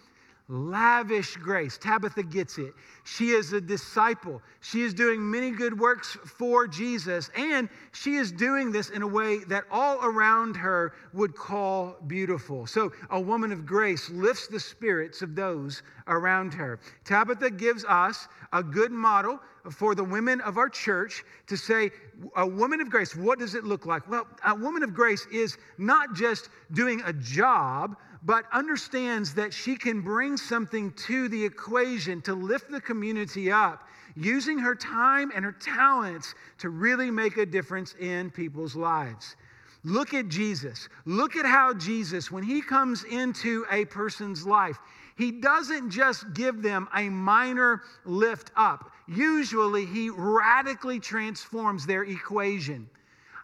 Lavish 0.52 1.38
grace. 1.38 1.78
Tabitha 1.78 2.24
gets 2.24 2.58
it. 2.58 2.74
She 3.06 3.30
is 3.30 3.54
a 3.54 3.62
disciple. 3.62 4.42
She 4.60 4.82
is 4.82 4.94
doing 4.94 5.32
many 5.32 5.50
good 5.52 5.80
works 5.80 6.18
for 6.26 6.68
Jesus, 6.68 7.32
and 7.38 7.70
she 7.94 8.16
is 8.16 8.34
doing 8.34 8.72
this 8.72 8.90
in 8.90 9.02
a 9.02 9.08
way 9.08 9.40
that 9.46 9.64
all 9.72 10.04
around 10.04 10.58
her 10.58 10.94
would 11.14 11.36
call 11.36 11.96
beautiful. 12.08 12.68
So, 12.68 12.92
a 13.10 13.20
woman 13.20 13.54
of 13.54 13.66
grace 13.66 14.10
lifts 14.10 14.48
the 14.48 14.60
spirits 14.60 15.22
of 15.22 15.36
those 15.36 15.84
around 16.08 16.54
her. 16.54 16.80
Tabitha 17.06 17.50
gives 17.52 17.86
us 17.86 18.28
a 18.52 18.62
good 18.62 18.92
model 18.92 19.40
for 19.70 19.96
the 19.96 20.04
women 20.04 20.42
of 20.42 20.58
our 20.58 20.70
church 20.70 21.24
to 21.48 21.56
say, 21.56 21.92
a 22.36 22.46
woman 22.46 22.82
of 22.82 22.90
grace, 22.90 23.16
what 23.16 23.40
does 23.40 23.56
it 23.56 23.64
look 23.64 23.86
like? 23.86 24.10
Well, 24.10 24.28
a 24.46 24.56
woman 24.56 24.84
of 24.84 24.94
grace 24.94 25.26
is 25.32 25.58
not 25.78 26.14
just 26.14 26.50
doing 26.74 27.02
a 27.06 27.14
job, 27.14 27.96
but 28.24 28.46
understands 28.52 29.34
that 29.34 29.54
she 29.54 29.76
can 29.76 30.02
bring 30.02 30.38
something 30.38 30.92
to 30.94 31.28
the 31.30 31.44
equation 31.44 32.22
to 32.22 32.34
lift 32.34 32.70
the 32.70 32.82
community 32.82 33.52
up, 33.52 33.88
using 34.16 34.58
her 34.60 34.76
time 34.76 35.32
and 35.36 35.44
her 35.44 35.52
talents 35.52 36.36
to 36.60 36.70
really 36.70 37.10
make 37.10 37.38
a 37.38 37.46
difference 37.46 37.96
in 38.00 38.30
people's 38.30 38.76
lives. 38.76 39.36
Look 39.84 40.14
at 40.14 40.28
Jesus. 40.28 40.90
Look 41.06 41.36
at 41.36 41.46
how 41.46 41.74
Jesus, 41.74 42.32
when 42.32 42.44
he 42.44 42.62
comes 42.62 43.04
into 43.06 43.66
a 43.72 43.86
person's 43.86 44.46
life, 44.46 44.78
he 45.18 45.32
doesn't 45.32 45.90
just 45.90 46.34
give 46.34 46.62
them 46.62 46.88
a 46.96 47.10
minor 47.10 47.82
lift 48.06 48.52
up. 48.56 48.92
Usually, 49.08 49.86
he 49.86 50.10
radically 50.10 51.00
transforms 51.00 51.86
their 51.86 52.04
equation. 52.04 52.90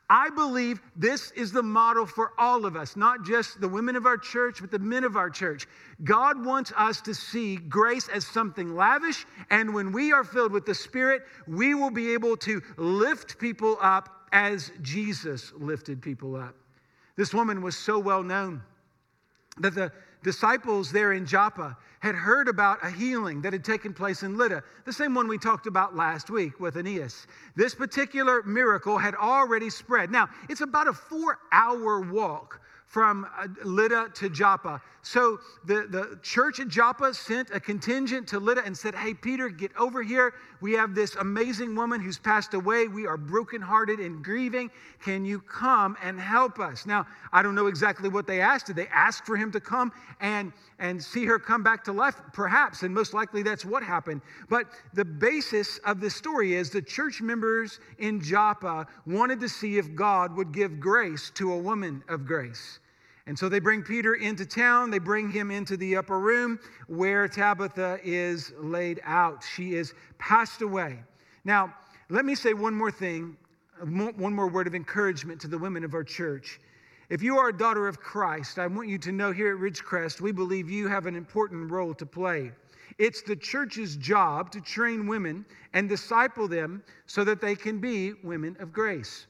I 0.10 0.30
believe 0.30 0.82
this 0.96 1.32
is 1.32 1.52
the 1.52 1.64
model 1.64 2.06
for 2.06 2.32
all 2.38 2.66
of 2.66 2.78
us, 2.78 2.96
not 2.96 3.26
just 3.26 3.60
the 3.60 3.68
women 3.68 3.96
of 3.98 4.06
our 4.06 4.18
church, 4.18 4.62
but 4.62 4.72
the 4.72 4.80
men 4.80 5.04
of 5.04 5.18
our 5.18 5.30
church. 5.30 5.68
God 6.04 6.44
wants 6.46 6.72
us 6.78 7.02
to 7.02 7.14
see 7.14 7.58
grace 7.58 8.08
as 8.08 8.26
something 8.26 8.74
lavish, 8.74 9.26
and 9.50 9.74
when 9.74 9.92
we 9.92 10.14
are 10.14 10.24
filled 10.24 10.54
with 10.54 10.66
the 10.66 10.76
Spirit, 10.76 11.24
we 11.46 11.74
will 11.74 11.92
be 11.92 12.14
able 12.14 12.38
to 12.38 12.62
lift 12.78 13.38
people 13.38 13.78
up 13.82 14.28
as 14.32 14.72
Jesus 14.82 15.52
lifted 15.58 16.02
people 16.02 16.36
up. 16.36 16.56
This 17.18 17.34
woman 17.34 17.62
was 17.62 17.76
so 17.76 18.00
well 18.00 18.24
known 18.24 18.62
that 19.60 19.76
the 19.76 19.92
disciples 20.28 20.92
there 20.92 21.14
in 21.14 21.26
Joppa 21.26 21.78
had 22.02 22.14
heard 22.14 22.50
about 22.50 22.84
a 22.84 22.92
healing 22.92 23.42
that 23.42 23.54
had 23.54 23.64
taken 23.64 23.94
place 23.94 24.24
in 24.24 24.38
Lydda, 24.38 24.62
the 24.84 24.92
same 24.92 25.16
one 25.16 25.30
we 25.30 25.38
talked 25.38 25.68
about 25.68 25.96
last 25.96 26.30
week 26.30 26.60
with 26.60 26.76
Aeneas. 26.76 27.28
This 27.56 27.74
particular 27.74 28.44
miracle 28.44 28.98
had 28.98 29.16
already 29.16 29.70
spread. 29.70 30.12
Now, 30.12 30.28
it's 30.50 30.60
about 30.60 30.90
a 30.90 30.94
four 30.94 31.40
hour 31.54 32.02
walk 32.02 32.60
from 32.88 33.28
uh, 33.38 33.48
Lydda 33.64 34.10
to 34.16 34.30
Joppa. 34.30 34.82
So 35.02 35.40
the, 35.66 35.88
the 35.90 36.20
church 36.22 36.60
at 36.60 36.68
Joppa 36.68 37.14
sent 37.14 37.50
a 37.52 37.60
contingent 37.60 38.28
to 38.30 38.40
Lydda 38.40 38.66
and 38.66 38.76
said, 38.76 38.96
Hey, 38.96 39.14
Peter, 39.14 39.50
get 39.50 39.72
over 39.78 40.02
here. 40.02 40.34
We 40.60 40.74
have 40.74 40.96
this 40.96 41.16
amazing 41.16 41.76
woman 41.76 42.02
who's 42.02 42.18
passed 42.18 42.54
away. 42.54 42.88
We 42.88 43.06
are 43.06 43.16
brokenhearted 43.16 44.00
and 44.00 44.24
grieving. 44.24 44.72
Can 45.04 45.24
you 45.24 45.40
come 45.40 45.96
and 46.02 46.20
help 46.20 46.60
us? 46.60 46.86
Now, 46.86 47.06
I 47.32 47.42
don't 47.42 47.56
know 47.56 47.68
exactly 47.68 48.10
what 48.10 48.26
they 48.26 48.42
asked. 48.42 48.68
Did 48.68 48.76
they 48.76 48.88
ask 48.88 49.26
for 49.26 49.38
him 49.38 49.52
to 49.52 49.60
come 49.60 49.92
and, 50.20 50.52
and 50.80 51.02
see 51.02 51.26
her 51.26 51.40
come 51.40 51.64
back 51.64 51.84
to 51.86 51.92
life? 51.94 52.16
Perhaps, 52.34 52.84
and 52.84 52.94
most 52.94 53.14
likely 53.14 53.44
that's 53.44 53.64
what 53.64 53.84
happened. 53.84 54.22
But 54.50 54.68
the 54.94 55.06
basis 55.06 55.78
of 55.86 56.02
the 56.02 56.10
story 56.10 56.56
is 56.56 56.70
the 56.70 56.82
church 56.82 57.22
members 57.22 57.80
in 58.00 58.20
Joppa 58.22 58.88
wanted 59.06 59.40
to 59.42 59.50
see 59.50 59.78
if 59.78 59.94
God 59.94 60.36
would 60.36 60.52
give 60.52 60.80
grace 60.80 61.32
to 61.36 61.54
a 61.54 61.58
woman 61.58 62.04
of 62.10 62.26
grace. 62.26 62.77
And 63.28 63.38
so 63.38 63.50
they 63.50 63.60
bring 63.60 63.84
Peter 63.84 64.16
into 64.16 64.46
town. 64.46 64.90
They 64.90 65.00
bring 65.00 65.30
him 65.30 65.52
into 65.52 65.76
the 65.76 65.98
upper 65.98 66.20
room 66.20 66.60
where 66.88 67.28
Tabitha 67.28 68.00
is 68.02 68.54
laid 68.58 69.02
out. 69.04 69.44
She 69.44 69.76
is 69.76 69.94
passed 70.18 70.62
away. 70.62 71.04
Now, 71.44 71.76
let 72.10 72.24
me 72.24 72.36
say 72.36 72.54
one 72.54 72.74
more 72.74 72.90
thing, 72.90 73.36
one 73.82 74.34
more 74.34 74.48
word 74.48 74.66
of 74.66 74.74
encouragement 74.74 75.42
to 75.42 75.50
the 75.50 75.58
women 75.58 75.84
of 75.84 75.94
our 75.94 76.06
church. 76.06 76.62
If 77.10 77.22
you 77.22 77.38
are 77.38 77.50
a 77.50 77.58
daughter 77.58 77.88
of 77.88 78.00
Christ, 78.00 78.60
I 78.60 78.68
want 78.68 78.88
you 78.88 78.98
to 79.00 79.12
know 79.12 79.32
here 79.34 79.54
at 79.54 79.60
Ridgecrest, 79.62 80.22
we 80.22 80.32
believe 80.32 80.70
you 80.70 80.88
have 80.88 81.06
an 81.06 81.16
important 81.16 81.70
role 81.70 81.94
to 81.96 82.06
play. 82.06 82.54
It's 82.98 83.22
the 83.22 83.36
church's 83.36 83.98
job 83.98 84.52
to 84.52 84.62
train 84.62 85.06
women 85.06 85.46
and 85.74 85.88
disciple 85.88 86.48
them 86.48 86.82
so 87.06 87.24
that 87.26 87.42
they 87.42 87.56
can 87.56 87.80
be 87.80 88.14
women 88.24 88.56
of 88.60 88.72
grace. 88.72 89.28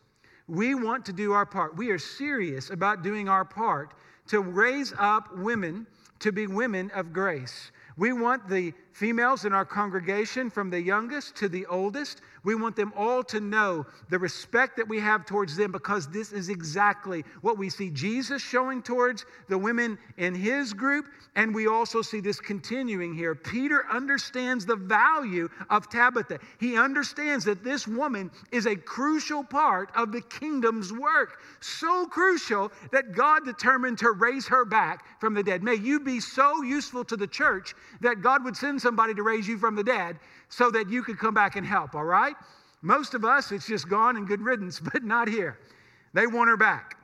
We 0.48 0.76
want 0.76 1.06
to 1.06 1.14
do 1.14 1.34
our 1.34 1.46
part. 1.46 1.76
We 1.76 1.90
are 1.90 2.00
serious 2.00 2.70
about 2.70 3.04
doing 3.04 3.28
our 3.28 3.46
part 3.46 3.94
to 4.28 4.42
raise 4.42 4.94
up 4.98 5.36
women 5.38 5.88
to 6.20 6.32
be 6.32 6.48
women 6.48 6.92
of 6.96 7.14
grace. 7.14 7.72
We 7.96 8.14
want 8.14 8.50
the 8.50 8.74
females 8.98 9.46
in 9.46 9.54
our 9.54 9.64
congregation, 9.64 10.50
from 10.50 10.72
the 10.72 10.82
youngest 10.82 11.36
to 11.36 11.48
the 11.48 11.68
oldest, 11.68 12.22
we 12.44 12.56
want 12.56 12.76
them 12.76 12.94
all 12.96 13.24
to 13.26 13.40
know 13.40 13.86
the 14.10 14.18
respect 14.18 14.76
that 14.78 14.88
we 14.88 15.00
have 15.00 15.26
towards 15.26 15.56
them 15.56 15.72
because 15.72 16.08
this 16.08 16.32
is 16.32 16.50
exactly 16.50 17.24
what 17.42 17.58
we 17.58 17.70
see 17.70 17.92
Jesus 17.92 18.42
showing 18.42 18.82
towards 18.82 19.26
the 19.50 19.58
women 19.58 20.00
in 20.18 20.34
his 20.34 20.74
group. 20.74 21.08
And 21.36 21.54
we 21.54 21.68
also 21.68 22.02
see 22.02 22.22
this 22.22 22.40
continuing 22.40 23.14
here. 23.14 23.36
Peter 23.36 23.86
understands 23.92 24.66
the 24.66 24.78
value 24.78 25.50
of 25.70 25.90
Tabitha. 25.90 26.40
He 26.60 26.78
understands 26.78 27.46
that 27.46 27.64
this 27.64 27.88
woman 27.88 28.32
is 28.52 28.66
a 28.66 28.76
crucial 28.76 29.44
part 29.44 29.92
of 29.94 30.12
the 30.12 30.22
kingdom's 30.22 30.92
work. 30.92 31.42
So 31.60 32.06
crucial 32.08 32.72
that 32.92 33.12
God 33.14 33.46
determined 33.46 34.00
to 34.00 34.12
raise 34.12 34.48
her 34.48 34.66
back 34.66 35.20
from 35.20 35.34
the 35.34 35.44
dead. 35.44 35.62
May 35.62 35.76
you 35.76 36.00
be 36.00 36.20
so 36.20 36.64
useful 36.64 37.04
to 37.04 37.18
the 37.18 37.28
church 37.28 37.76
that 38.02 38.22
God 38.22 38.44
would 38.44 38.56
send 38.56 38.82
somebody 38.88 39.14
to 39.14 39.22
raise 39.22 39.46
you 39.46 39.58
from 39.58 39.76
the 39.76 39.84
dead 39.84 40.18
so 40.48 40.72
that 40.72 40.90
you 40.90 41.04
could 41.04 41.20
come 41.20 41.34
back 41.34 41.58
and 41.58 41.68
help, 41.68 41.94
all 41.94 42.06
right? 42.06 42.36
Most 42.82 43.14
of 43.16 43.26
us, 43.26 43.52
it's 43.52 43.68
just 43.68 43.90
gone 43.90 44.16
and 44.16 44.26
good 44.26 44.42
riddance, 44.42 44.80
but 44.94 45.04
not 45.04 45.28
here. 45.28 45.60
They 46.14 46.26
want 46.26 46.50
her 46.50 46.56
back. 46.56 46.96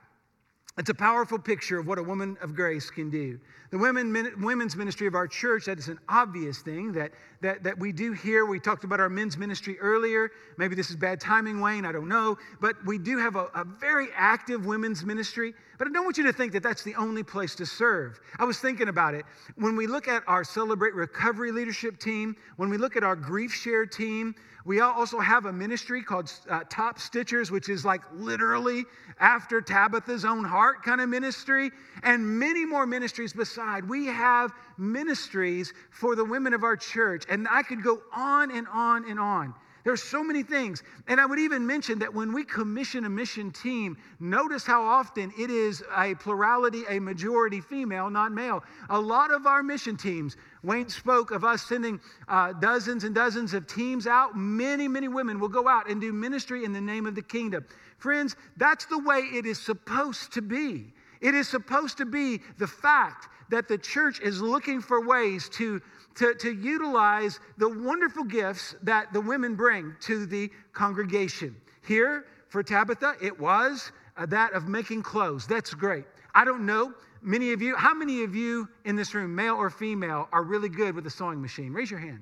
It's 0.78 0.90
a 0.90 0.94
powerful 0.96 1.38
picture 1.38 1.78
of 1.78 1.86
what 1.86 2.00
a 2.00 2.04
woman 2.04 2.38
of 2.42 2.56
grace 2.56 2.90
can 2.90 3.10
do. 3.10 3.38
The 3.70 3.78
women, 3.78 4.32
women's 4.40 4.78
ministry 4.78 5.08
of 5.08 5.14
our 5.14 5.28
church, 5.28 5.66
that 5.66 5.78
is 5.78 5.90
an 5.90 6.00
obvious 6.08 6.60
thing 6.60 6.94
that, 6.94 7.12
that, 7.44 7.64
that 7.64 7.78
we 7.78 7.92
do 7.92 8.14
here. 8.14 8.46
We 8.46 8.60
talked 8.60 8.84
about 8.84 9.00
our 9.00 9.10
men's 9.10 9.38
ministry 9.38 9.78
earlier. 9.80 10.32
Maybe 10.58 10.76
this 10.76 10.90
is 10.90 10.96
bad 10.96 11.20
timing, 11.20 11.60
Wayne, 11.60 11.86
I 11.86 11.92
don't 11.92 12.08
know. 12.08 12.38
But 12.60 12.76
we 12.86 12.98
do 12.98 13.18
have 13.18 13.36
a, 13.36 13.48
a 13.54 13.64
very 13.64 14.08
active 14.16 14.66
women's 14.66 15.06
ministry. 15.06 15.54
But 15.78 15.88
I 15.88 15.92
don't 15.92 16.06
want 16.06 16.18
you 16.18 16.24
to 16.24 16.34
think 16.34 16.54
that 16.54 16.64
that's 16.64 16.84
the 16.84 16.96
only 16.96 17.24
place 17.24 17.56
to 17.56 17.66
serve. 17.66 18.20
I 18.40 18.46
was 18.46 18.60
thinking 18.60 18.88
about 18.88 19.14
it. 19.14 19.26
When 19.56 19.76
we 19.76 19.88
look 19.88 20.08
at 20.08 20.24
our 20.28 20.44
Celebrate 20.44 20.94
Recovery 20.94 21.52
leadership 21.52 22.00
team, 22.00 22.36
when 22.58 22.70
we 22.70 22.78
look 22.78 22.96
at 22.96 23.04
our 23.04 23.16
Grief 23.16 23.54
Share 23.54 23.86
team, 23.86 24.36
we 24.66 24.80
also 24.80 25.20
have 25.20 25.46
a 25.46 25.52
ministry 25.52 26.02
called 26.02 26.32
uh, 26.50 26.62
Top 26.70 26.98
Stitchers, 26.98 27.52
which 27.52 27.68
is 27.68 27.84
like 27.84 28.02
literally 28.14 28.86
after 29.20 29.62
Tabitha's 29.62 30.24
own 30.24 30.46
heart 30.46 30.84
kind 30.84 31.02
of 31.02 31.10
ministry, 31.10 31.70
and 32.04 32.26
many 32.26 32.66
more 32.66 32.86
ministries 32.86 33.34
beside. 33.34 33.88
We 33.88 34.06
have 34.06 34.54
ministries 34.78 35.74
for 35.92 36.16
the 36.16 36.24
women 36.24 36.54
of 36.54 36.64
our 36.64 36.78
church, 36.78 37.26
and 37.34 37.48
I 37.50 37.64
could 37.64 37.82
go 37.82 38.00
on 38.16 38.56
and 38.56 38.68
on 38.68 39.10
and 39.10 39.20
on. 39.20 39.56
There's 39.84 40.04
so 40.04 40.24
many 40.24 40.44
things. 40.44 40.84
And 41.08 41.20
I 41.20 41.26
would 41.26 41.40
even 41.40 41.66
mention 41.66 41.98
that 42.00 42.14
when 42.14 42.32
we 42.32 42.44
commission 42.44 43.06
a 43.06 43.10
mission 43.10 43.52
team, 43.52 43.98
notice 44.20 44.64
how 44.66 44.84
often 44.84 45.34
it 45.38 45.50
is 45.50 45.84
a 45.98 46.14
plurality, 46.16 46.84
a 46.90 47.00
majority 47.00 47.60
female, 47.60 48.10
not 48.10 48.32
male. 48.32 48.64
A 48.92 49.00
lot 49.00 49.34
of 49.34 49.48
our 49.48 49.64
mission 49.64 49.98
teams, 49.98 50.38
Wayne 50.64 50.88
spoke 50.88 51.32
of 51.32 51.44
us 51.44 51.64
sending 51.64 52.00
uh, 52.30 52.54
dozens 52.54 53.04
and 53.04 53.16
dozens 53.16 53.54
of 53.56 53.66
teams 53.66 54.06
out. 54.06 54.38
Many, 54.38 54.88
many 54.88 55.08
women 55.08 55.40
will 55.40 55.50
go 55.50 55.68
out 55.68 55.90
and 55.90 56.00
do 56.00 56.14
ministry 56.14 56.64
in 56.64 56.72
the 56.72 56.82
name 56.82 57.08
of 57.08 57.16
the 57.16 57.24
kingdom. 57.24 57.66
Friends, 57.98 58.36
that's 58.58 58.86
the 58.86 59.00
way 59.00 59.22
it 59.34 59.48
is 59.48 59.60
supposed 59.60 60.32
to 60.34 60.42
be. 60.42 60.94
It 61.20 61.34
is 61.34 61.50
supposed 61.50 61.98
to 61.98 62.06
be 62.06 62.42
the 62.60 62.68
fact 62.68 63.28
that 63.50 63.68
the 63.68 63.78
church 63.78 64.20
is 64.22 64.42
looking 64.42 64.82
for 64.82 65.06
ways 65.06 65.50
to 65.50 65.82
to, 66.16 66.36
to 66.36 66.54
utilize 66.54 67.40
the 67.58 67.70
wonderful 67.70 68.24
gifts 68.24 68.76
that 68.84 69.12
the 69.14 69.22
women 69.22 69.56
bring 69.56 69.96
to 70.02 70.26
the 70.26 70.52
congregation. 70.74 71.56
Here 71.86 72.26
for 72.50 72.64
Tabitha, 72.64 73.16
it 73.22 73.40
was 73.40 73.92
uh, 74.18 74.26
that 74.28 74.54
of 74.54 74.68
making 74.68 75.04
clothes. 75.04 75.48
That's 75.48 75.74
great. 75.74 76.06
I 76.36 76.46
don't 76.46 76.66
know. 76.66 76.94
Many 77.22 77.54
of 77.54 77.62
you, 77.62 77.76
how 77.76 77.94
many 77.94 78.24
of 78.24 78.36
you 78.36 78.68
in 78.86 78.96
this 78.96 79.14
room, 79.14 79.34
male 79.34 79.56
or 79.56 79.70
female, 79.70 80.28
are 80.32 80.44
really 80.44 80.70
good 80.70 80.94
with 80.94 81.06
a 81.08 81.10
sewing 81.10 81.42
machine? 81.42 81.74
Raise 81.74 81.90
your 81.90 82.00
hand. 82.00 82.22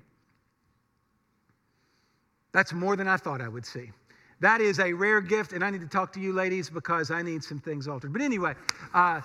That's 2.52 2.74
more 2.74 2.96
than 2.96 3.08
I 3.08 3.18
thought 3.18 3.42
I 3.42 3.48
would 3.48 3.66
see. 3.66 3.92
That 4.42 4.60
is 4.60 4.80
a 4.80 4.92
rare 4.92 5.22
gift, 5.22 5.54
and 5.54 5.64
I 5.64 5.70
need 5.70 5.82
to 5.82 5.88
talk 5.88 6.12
to 6.14 6.20
you 6.20 6.34
ladies 6.34 6.70
because 6.70 7.12
I 7.12 7.22
need 7.22 7.44
some 7.44 7.60
things 7.60 7.88
altered. 7.88 8.12
But 8.12 8.22
anyway, 8.22 8.56
uh, 8.94 9.22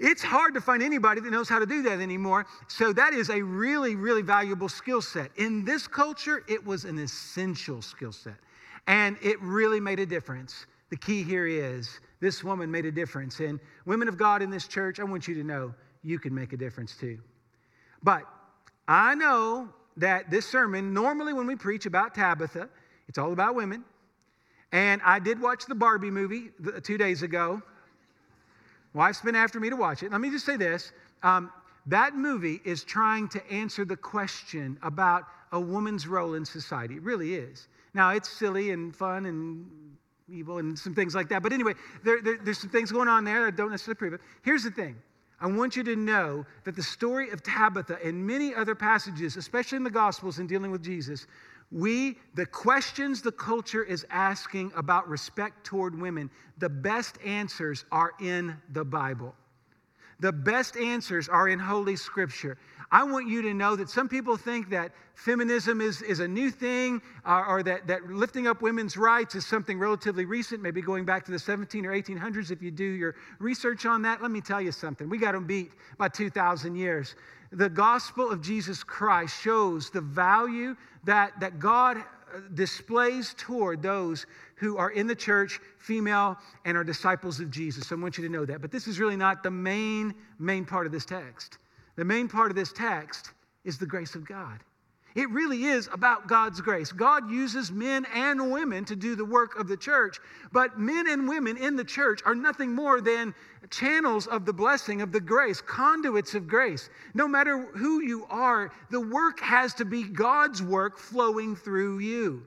it's 0.00 0.22
hard 0.22 0.54
to 0.54 0.60
find 0.62 0.82
anybody 0.82 1.20
that 1.20 1.30
knows 1.30 1.48
how 1.48 1.58
to 1.58 1.66
do 1.66 1.82
that 1.82 2.00
anymore. 2.00 2.46
So 2.68 2.92
that 2.94 3.12
is 3.12 3.28
a 3.28 3.42
really, 3.42 3.96
really 3.96 4.22
valuable 4.22 4.68
skill 4.68 5.02
set. 5.02 5.30
In 5.36 5.64
this 5.64 5.86
culture, 5.86 6.42
it 6.48 6.64
was 6.64 6.86
an 6.86 6.98
essential 6.98 7.82
skill 7.82 8.12
set. 8.12 8.36
And 8.86 9.18
it 9.22 9.40
really 9.42 9.78
made 9.78 10.00
a 10.00 10.06
difference. 10.06 10.66
The 10.88 10.96
key 10.96 11.22
here 11.22 11.46
is 11.46 12.00
this 12.18 12.42
woman 12.42 12.70
made 12.70 12.86
a 12.86 12.90
difference. 12.90 13.40
And 13.40 13.60
women 13.84 14.08
of 14.08 14.16
God 14.16 14.40
in 14.40 14.48
this 14.48 14.66
church, 14.66 14.98
I 14.98 15.04
want 15.04 15.28
you 15.28 15.34
to 15.34 15.44
know 15.44 15.74
you 16.02 16.18
can 16.18 16.34
make 16.34 16.54
a 16.54 16.56
difference 16.56 16.96
too. 16.96 17.18
But 18.02 18.22
I 18.88 19.14
know 19.14 19.68
that 19.98 20.30
this 20.30 20.46
sermon, 20.46 20.94
normally 20.94 21.34
when 21.34 21.46
we 21.46 21.56
preach 21.56 21.84
about 21.84 22.14
Tabitha, 22.14 22.70
it's 23.06 23.18
all 23.18 23.34
about 23.34 23.54
women. 23.54 23.84
And 24.72 25.02
I 25.04 25.18
did 25.18 25.40
watch 25.40 25.66
the 25.66 25.74
Barbie 25.74 26.10
movie 26.10 26.52
two 26.82 26.96
days 26.96 27.22
ago. 27.22 27.60
Wife's 28.92 29.20
been 29.20 29.36
after 29.36 29.60
me 29.60 29.70
to 29.70 29.76
watch 29.76 30.02
it. 30.02 30.10
Let 30.10 30.20
me 30.20 30.30
just 30.30 30.46
say 30.46 30.56
this 30.56 30.92
um, 31.22 31.52
that 31.86 32.14
movie 32.14 32.60
is 32.64 32.84
trying 32.84 33.28
to 33.28 33.50
answer 33.50 33.84
the 33.84 33.96
question 33.96 34.78
about 34.82 35.24
a 35.52 35.60
woman's 35.60 36.06
role 36.06 36.34
in 36.34 36.44
society. 36.44 36.96
It 36.96 37.02
really 37.02 37.34
is. 37.34 37.68
Now, 37.94 38.10
it's 38.10 38.28
silly 38.28 38.70
and 38.70 38.94
fun 38.94 39.26
and 39.26 39.66
evil 40.28 40.58
and 40.58 40.78
some 40.78 40.94
things 40.94 41.14
like 41.14 41.28
that. 41.30 41.42
But 41.42 41.52
anyway, 41.52 41.74
there, 42.04 42.22
there, 42.22 42.38
there's 42.42 42.58
some 42.58 42.70
things 42.70 42.92
going 42.92 43.08
on 43.08 43.24
there 43.24 43.46
that 43.46 43.56
don't 43.56 43.70
necessarily 43.70 43.96
prove 43.96 44.12
it. 44.12 44.20
Here's 44.42 44.62
the 44.62 44.70
thing 44.70 44.96
I 45.40 45.46
want 45.46 45.74
you 45.74 45.82
to 45.84 45.96
know 45.96 46.44
that 46.64 46.76
the 46.76 46.82
story 46.82 47.30
of 47.30 47.42
Tabitha 47.42 47.98
and 48.04 48.24
many 48.26 48.54
other 48.54 48.74
passages, 48.74 49.36
especially 49.36 49.76
in 49.76 49.84
the 49.84 49.90
Gospels 49.90 50.38
in 50.38 50.46
dealing 50.46 50.70
with 50.70 50.84
Jesus, 50.84 51.26
we, 51.72 52.18
the 52.34 52.46
questions 52.46 53.22
the 53.22 53.32
culture 53.32 53.84
is 53.84 54.04
asking 54.10 54.72
about 54.74 55.08
respect 55.08 55.64
toward 55.64 55.98
women, 55.98 56.30
the 56.58 56.68
best 56.68 57.16
answers 57.24 57.84
are 57.92 58.12
in 58.20 58.56
the 58.72 58.84
Bible. 58.84 59.34
The 60.20 60.32
best 60.32 60.76
answers 60.76 61.28
are 61.28 61.48
in 61.48 61.58
Holy 61.58 61.96
Scripture. 61.96 62.58
I 62.92 63.04
want 63.04 63.28
you 63.28 63.40
to 63.42 63.54
know 63.54 63.76
that 63.76 63.88
some 63.88 64.08
people 64.08 64.36
think 64.36 64.68
that 64.70 64.92
feminism 65.14 65.80
is, 65.80 66.02
is 66.02 66.20
a 66.20 66.26
new 66.26 66.50
thing 66.50 67.00
uh, 67.24 67.44
or 67.46 67.62
that, 67.62 67.86
that 67.86 68.04
lifting 68.10 68.46
up 68.48 68.62
women's 68.62 68.96
rights 68.96 69.34
is 69.34 69.46
something 69.46 69.78
relatively 69.78 70.24
recent, 70.24 70.60
maybe 70.60 70.82
going 70.82 71.04
back 71.04 71.24
to 71.26 71.30
the 71.30 71.38
17 71.38 71.86
or 71.86 71.92
1800s 71.92 72.50
if 72.50 72.60
you 72.60 72.70
do 72.70 72.84
your 72.84 73.14
research 73.38 73.86
on 73.86 74.02
that. 74.02 74.20
Let 74.20 74.32
me 74.32 74.40
tell 74.40 74.60
you 74.60 74.72
something. 74.72 75.08
We 75.08 75.18
got 75.18 75.32
them 75.32 75.46
beat 75.46 75.70
by 75.98 76.08
2,000 76.08 76.74
years. 76.74 77.14
The 77.52 77.68
gospel 77.68 78.30
of 78.30 78.42
Jesus 78.42 78.82
Christ 78.82 79.40
shows 79.40 79.90
the 79.90 80.00
value 80.00 80.76
that, 81.04 81.38
that 81.40 81.60
God 81.60 81.98
displays 82.54 83.34
toward 83.36 83.82
those 83.82 84.26
who 84.56 84.76
are 84.76 84.90
in 84.90 85.06
the 85.06 85.14
church, 85.14 85.60
female, 85.78 86.36
and 86.64 86.76
are 86.76 86.84
disciples 86.84 87.40
of 87.40 87.50
Jesus. 87.50 87.90
I 87.90 87.94
want 87.94 88.18
you 88.18 88.24
to 88.24 88.32
know 88.32 88.44
that. 88.44 88.60
But 88.60 88.70
this 88.70 88.86
is 88.86 88.98
really 88.98 89.16
not 89.16 89.42
the 89.42 89.50
main, 89.50 90.14
main 90.38 90.64
part 90.64 90.86
of 90.86 90.92
this 90.92 91.04
text. 91.04 91.58
The 91.96 92.04
main 92.04 92.28
part 92.28 92.50
of 92.50 92.56
this 92.56 92.72
text 92.72 93.32
is 93.64 93.78
the 93.78 93.86
grace 93.86 94.14
of 94.14 94.26
God. 94.26 94.60
It 95.14 95.28
really 95.30 95.64
is 95.64 95.88
about 95.92 96.28
God's 96.28 96.60
grace. 96.60 96.92
God 96.92 97.30
uses 97.30 97.72
men 97.72 98.06
and 98.14 98.52
women 98.52 98.84
to 98.84 98.94
do 98.94 99.16
the 99.16 99.24
work 99.24 99.58
of 99.58 99.66
the 99.66 99.76
church, 99.76 100.18
but 100.52 100.78
men 100.78 101.08
and 101.08 101.28
women 101.28 101.56
in 101.56 101.74
the 101.74 101.84
church 101.84 102.20
are 102.24 102.34
nothing 102.34 102.72
more 102.72 103.00
than 103.00 103.34
channels 103.70 104.26
of 104.28 104.46
the 104.46 104.52
blessing 104.52 105.02
of 105.02 105.10
the 105.10 105.20
grace, 105.20 105.60
conduits 105.60 106.34
of 106.34 106.46
grace. 106.46 106.90
No 107.14 107.26
matter 107.26 107.66
who 107.76 108.00
you 108.00 108.24
are, 108.30 108.70
the 108.90 109.00
work 109.00 109.40
has 109.40 109.74
to 109.74 109.84
be 109.84 110.04
God's 110.04 110.62
work 110.62 110.98
flowing 110.98 111.56
through 111.56 111.98
you. 111.98 112.46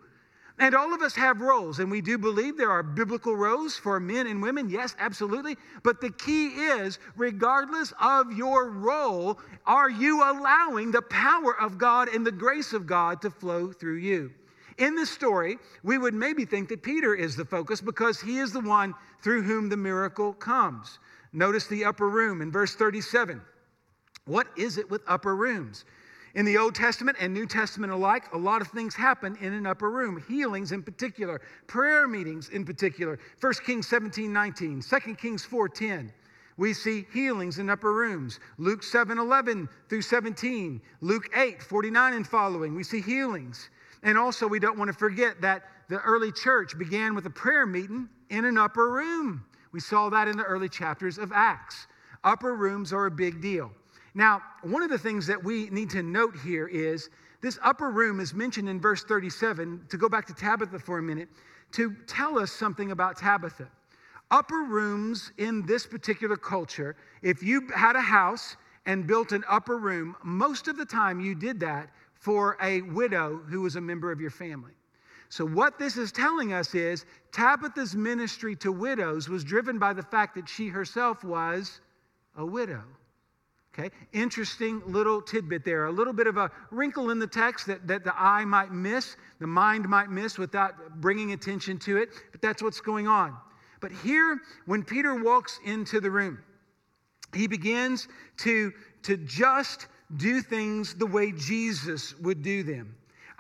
And 0.60 0.76
all 0.76 0.94
of 0.94 1.02
us 1.02 1.16
have 1.16 1.42
roles, 1.42 1.80
and 1.80 1.90
we 1.90 2.00
do 2.00 2.18
believe 2.18 2.58
there 2.58 2.70
are 2.70 2.84
biblical 2.84 3.36
roles 3.36 3.76
for 3.76 4.00
men 4.00 4.28
and 4.28 4.42
women. 4.42 4.70
Yes, 4.70 4.96
absolutely. 5.00 5.58
But 5.82 6.00
the 6.00 6.12
key 6.12 6.50
is, 6.50 7.00
regardless 7.18 7.92
of 8.00 8.32
your 8.32 8.70
role, 8.70 9.40
are 9.66 9.90
you 9.90 10.22
allowing 10.22 10.92
the 10.92 11.02
power 11.02 11.60
of 11.60 11.80
God 11.80 12.08
and 12.08 12.26
the 12.26 12.32
grace 12.32 12.72
of 12.72 12.86
God 12.86 13.22
to 13.24 13.32
flow 13.32 13.72
through 13.72 13.98
you? 13.98 14.32
In 14.78 14.96
this 14.96 15.10
story, 15.10 15.58
we 15.84 15.98
would 15.98 16.14
maybe 16.14 16.46
think 16.46 16.70
that 16.70 16.84
Peter 16.84 17.16
is 17.16 17.36
the 17.36 17.46
focus 17.46 17.82
because 17.82 18.22
he 18.22 18.38
is 18.38 18.52
the 18.52 18.62
one 18.62 18.94
through 19.22 19.42
whom 19.44 19.70
the 19.70 19.78
miracle 19.78 20.34
comes. 20.34 21.00
Notice 21.32 21.68
the 21.68 21.86
upper 21.86 22.10
room 22.10 22.42
in 22.42 22.52
verse 22.52 22.76
37. 22.76 23.42
What 24.26 24.48
is 24.56 24.78
it 24.78 24.90
with 24.90 25.02
upper 25.08 25.36
rooms? 25.36 25.86
In 26.36 26.46
the 26.46 26.58
Old 26.58 26.74
Testament 26.74 27.18
and 27.20 27.32
New 27.32 27.46
Testament 27.46 27.94
alike, 27.94 28.34
a 28.34 28.38
lot 28.38 28.62
of 28.62 28.68
things 28.70 28.96
happen 28.96 29.38
in 29.40 29.54
an 29.54 29.68
upper 29.68 29.92
room. 29.92 30.24
Healings 30.28 30.72
in 30.72 30.82
particular, 30.82 31.42
prayer 31.68 32.08
meetings 32.08 32.50
in 32.50 32.66
particular. 32.66 33.20
1 33.40 33.54
Kings 33.66 33.88
17, 33.88 34.34
19, 34.34 34.82
2 34.82 35.16
Kings 35.16 35.46
4, 35.46 35.70
10. 35.70 36.12
We 36.58 36.74
see 36.74 37.06
healings 37.14 37.60
in 37.60 37.70
upper 37.70 37.94
rooms. 37.94 38.40
Luke 38.58 38.82
7, 38.82 39.20
11 39.20 39.70
through 39.90 40.02
17. 40.02 40.82
Luke 41.02 41.30
8, 41.36 41.62
49 41.62 42.14
and 42.14 42.28
following. 42.28 42.76
We 42.76 42.84
see 42.84 43.02
healings. 43.02 43.70
And 44.02 44.18
also, 44.18 44.48
we 44.48 44.60
don't 44.60 44.78
want 44.78 44.90
to 44.90 44.98
forget 44.98 45.40
that 45.42 45.64
the 45.88 46.00
early 46.00 46.32
church 46.32 46.78
began 46.80 47.14
with 47.14 47.28
a 47.28 47.32
prayer 47.32 47.68
meeting 47.68 48.10
in 48.30 48.46
an 48.46 48.58
upper 48.58 48.90
room. 48.92 49.46
We 49.72 49.80
saw 49.80 50.10
that 50.10 50.28
in 50.28 50.38
the 50.38 50.44
early 50.44 50.70
chapters 50.70 51.20
of 51.20 51.32
Acts. 51.32 51.88
Upper 52.24 52.56
rooms 52.56 52.92
are 52.92 53.06
a 53.06 53.12
big 53.12 53.40
deal. 53.40 53.72
Now, 54.16 54.42
one 54.62 54.84
of 54.84 54.90
the 54.90 54.98
things 54.98 55.26
that 55.28 55.44
we 55.44 55.70
need 55.70 55.90
to 55.92 56.04
note 56.04 56.36
here 56.44 56.68
is 56.68 57.10
this 57.42 57.58
upper 57.64 57.90
room 57.90 58.20
is 58.20 58.34
mentioned 58.34 58.70
in 58.70 58.80
verse 58.80 59.04
37, 59.04 59.86
to 59.90 59.98
go 59.98 60.08
back 60.08 60.26
to 60.28 60.34
Tabitha 60.34 60.80
for 60.80 61.00
a 61.00 61.02
minute, 61.02 61.30
to 61.74 61.96
tell 62.08 62.38
us 62.38 62.52
something 62.52 62.92
about 62.92 63.18
Tabitha. 63.18 63.68
Upper 64.32 64.64
rooms 64.64 65.32
in 65.38 65.66
this 65.66 65.86
particular 65.86 66.38
culture, 66.38 66.96
if 67.22 67.44
you 67.44 67.68
had 67.76 67.96
a 67.96 68.02
house 68.02 68.56
and 68.86 69.08
built 69.08 69.32
an 69.32 69.44
upper 69.50 69.78
room, 69.78 70.16
most 70.24 70.68
of 70.68 70.78
the 70.78 70.86
time 70.86 71.20
you 71.20 71.36
did 71.36 71.60
that 71.60 71.90
for 72.14 72.58
a 72.62 72.82
widow 72.82 73.42
who 73.50 73.62
was 73.62 73.76
a 73.76 73.82
member 73.82 74.12
of 74.12 74.22
your 74.22 74.30
family. 74.30 74.72
So, 75.30 75.46
what 75.46 75.80
this 75.80 75.98
is 75.98 76.12
telling 76.12 76.54
us 76.54 76.76
is 76.76 77.06
Tabitha's 77.32 77.96
ministry 77.96 78.56
to 78.58 78.72
widows 78.72 79.28
was 79.28 79.44
driven 79.44 79.80
by 79.80 79.92
the 79.94 80.04
fact 80.04 80.36
that 80.36 80.48
she 80.48 80.68
herself 80.68 81.24
was 81.24 81.82
a 82.38 82.46
widow. 82.46 82.84
Okay, 83.78 83.90
interesting 84.12 84.84
little 84.86 85.20
tidbit 85.20 85.66
there. 85.66 85.86
A 85.86 85.92
little 85.92 86.14
bit 86.14 86.28
of 86.28 86.38
a 86.38 86.52
wrinkle 86.70 87.10
in 87.10 87.18
the 87.18 87.26
text 87.26 87.66
that, 87.66 87.88
that 87.88 88.04
the 88.04 88.14
eye 88.16 88.46
might 88.46 88.72
miss, 88.72 89.16
the 89.40 89.48
mind 89.48 89.90
might 89.90 90.12
miss 90.12 90.38
without 90.38 91.02
bringing 91.02 91.32
attention 91.32 91.80
to 91.80 91.98
it, 91.98 92.10
but 92.32 92.40
that's 92.40 92.62
what's 92.62 92.82
going 92.82 93.08
on. 93.08 93.36
But 93.80 93.92
here, 93.92 94.40
when 94.68 94.84
Peter 94.84 95.16
walks 95.16 95.60
into 95.66 96.00
the 96.00 96.12
room, 96.12 96.40
he 97.34 97.48
begins 97.48 98.08
to, 98.38 98.72
to 99.02 99.18
just 99.18 99.88
do 100.18 100.42
things 100.42 100.94
the 100.94 101.08
way 101.08 101.32
Jesus 101.32 102.16
would 102.20 102.44
do 102.44 102.62
them. 102.62 102.96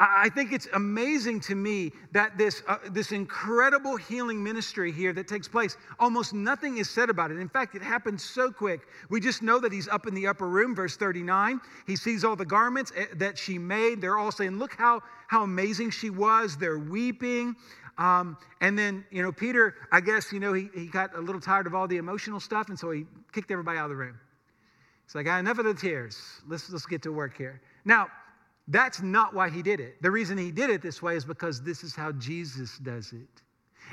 I 0.06 0.28
think 0.28 0.52
it's 0.52 0.68
amazing 0.74 1.39
to 1.42 1.56
me 1.56 1.94
that 2.12 2.38
this, 2.38 2.62
uh, 2.68 2.78
this 2.89 3.13
incredible 3.13 3.96
healing 3.96 4.44
ministry 4.44 4.92
here 4.92 5.13
that 5.13 5.30
takes 5.30 5.48
place, 5.48 5.78
almost 5.98 6.34
nothing 6.34 6.78
is 6.78 6.89
said 6.89 7.10
about 7.10 7.32
it. 7.32 7.38
In 7.38 7.48
fact, 7.48 7.74
it 7.74 7.82
happens 7.82 8.22
so 8.22 8.52
quick. 8.52 8.82
We 9.10 9.22
just 9.22 9.42
know 9.42 9.60
that 9.60 9.72
he's 9.72 9.88
up 9.88 10.06
in 10.06 10.13
the 10.13 10.28
upper 10.28 10.50
room, 10.50 10.76
verse 10.76 10.98
39. 10.98 11.62
He 11.88 11.96
sees 11.96 12.26
all 12.26 12.36
the 12.36 12.46
garments 12.46 12.92
eh, 12.98 13.06
that 13.16 13.38
she 13.38 13.58
made. 13.58 14.02
They're 14.02 14.18
all 14.18 14.32
saying, 14.32 14.58
Look 14.60 14.74
how, 14.74 15.02
how 15.28 15.44
amazing 15.44 15.92
she 15.92 16.10
was. 16.10 16.58
They're 16.58 16.80
weeping. 16.80 17.56
Um, 17.98 18.38
and 18.60 18.78
then, 18.78 19.06
you 19.10 19.22
know, 19.22 19.32
Peter, 19.32 19.76
I 19.92 20.02
guess, 20.02 20.34
you 20.34 20.39
know, 20.39 20.52
he, 20.52 20.70
he 20.74 20.88
got 20.88 21.16
a 21.16 21.22
little 21.22 21.39
tired 21.39 21.68
of 21.68 21.76
all 21.76 21.88
the 21.88 21.98
emotional 21.98 22.42
stuff, 22.42 22.68
and 22.68 22.78
so 22.78 22.92
he 22.92 23.06
kicked 23.32 23.52
everybody 23.52 23.78
out 23.78 23.86
of 23.86 23.92
the 23.92 23.96
room. 23.96 24.20
It's 25.06 25.16
like, 25.16 25.28
enough 25.28 25.60
of 25.60 25.66
the 25.66 25.74
tears. 25.74 26.42
Let's, 26.48 26.70
let's 26.72 26.86
get 26.86 27.04
to 27.04 27.12
work 27.12 27.38
here. 27.38 27.62
Now, 27.86 28.08
that's 28.67 29.02
not 29.02 29.34
why 29.34 29.49
he 29.49 29.62
did 29.62 29.80
it. 29.80 30.02
The 30.02 30.12
reason 30.12 30.38
he 30.38 30.52
did 30.52 30.69
it 30.69 30.82
this 30.82 31.02
way 31.02 31.15
is 31.15 31.26
because 31.26 31.62
this 31.62 31.84
is 31.84 31.95
how 31.95 32.12
Jesus 32.13 32.78
does 32.78 33.12
it. 33.12 33.41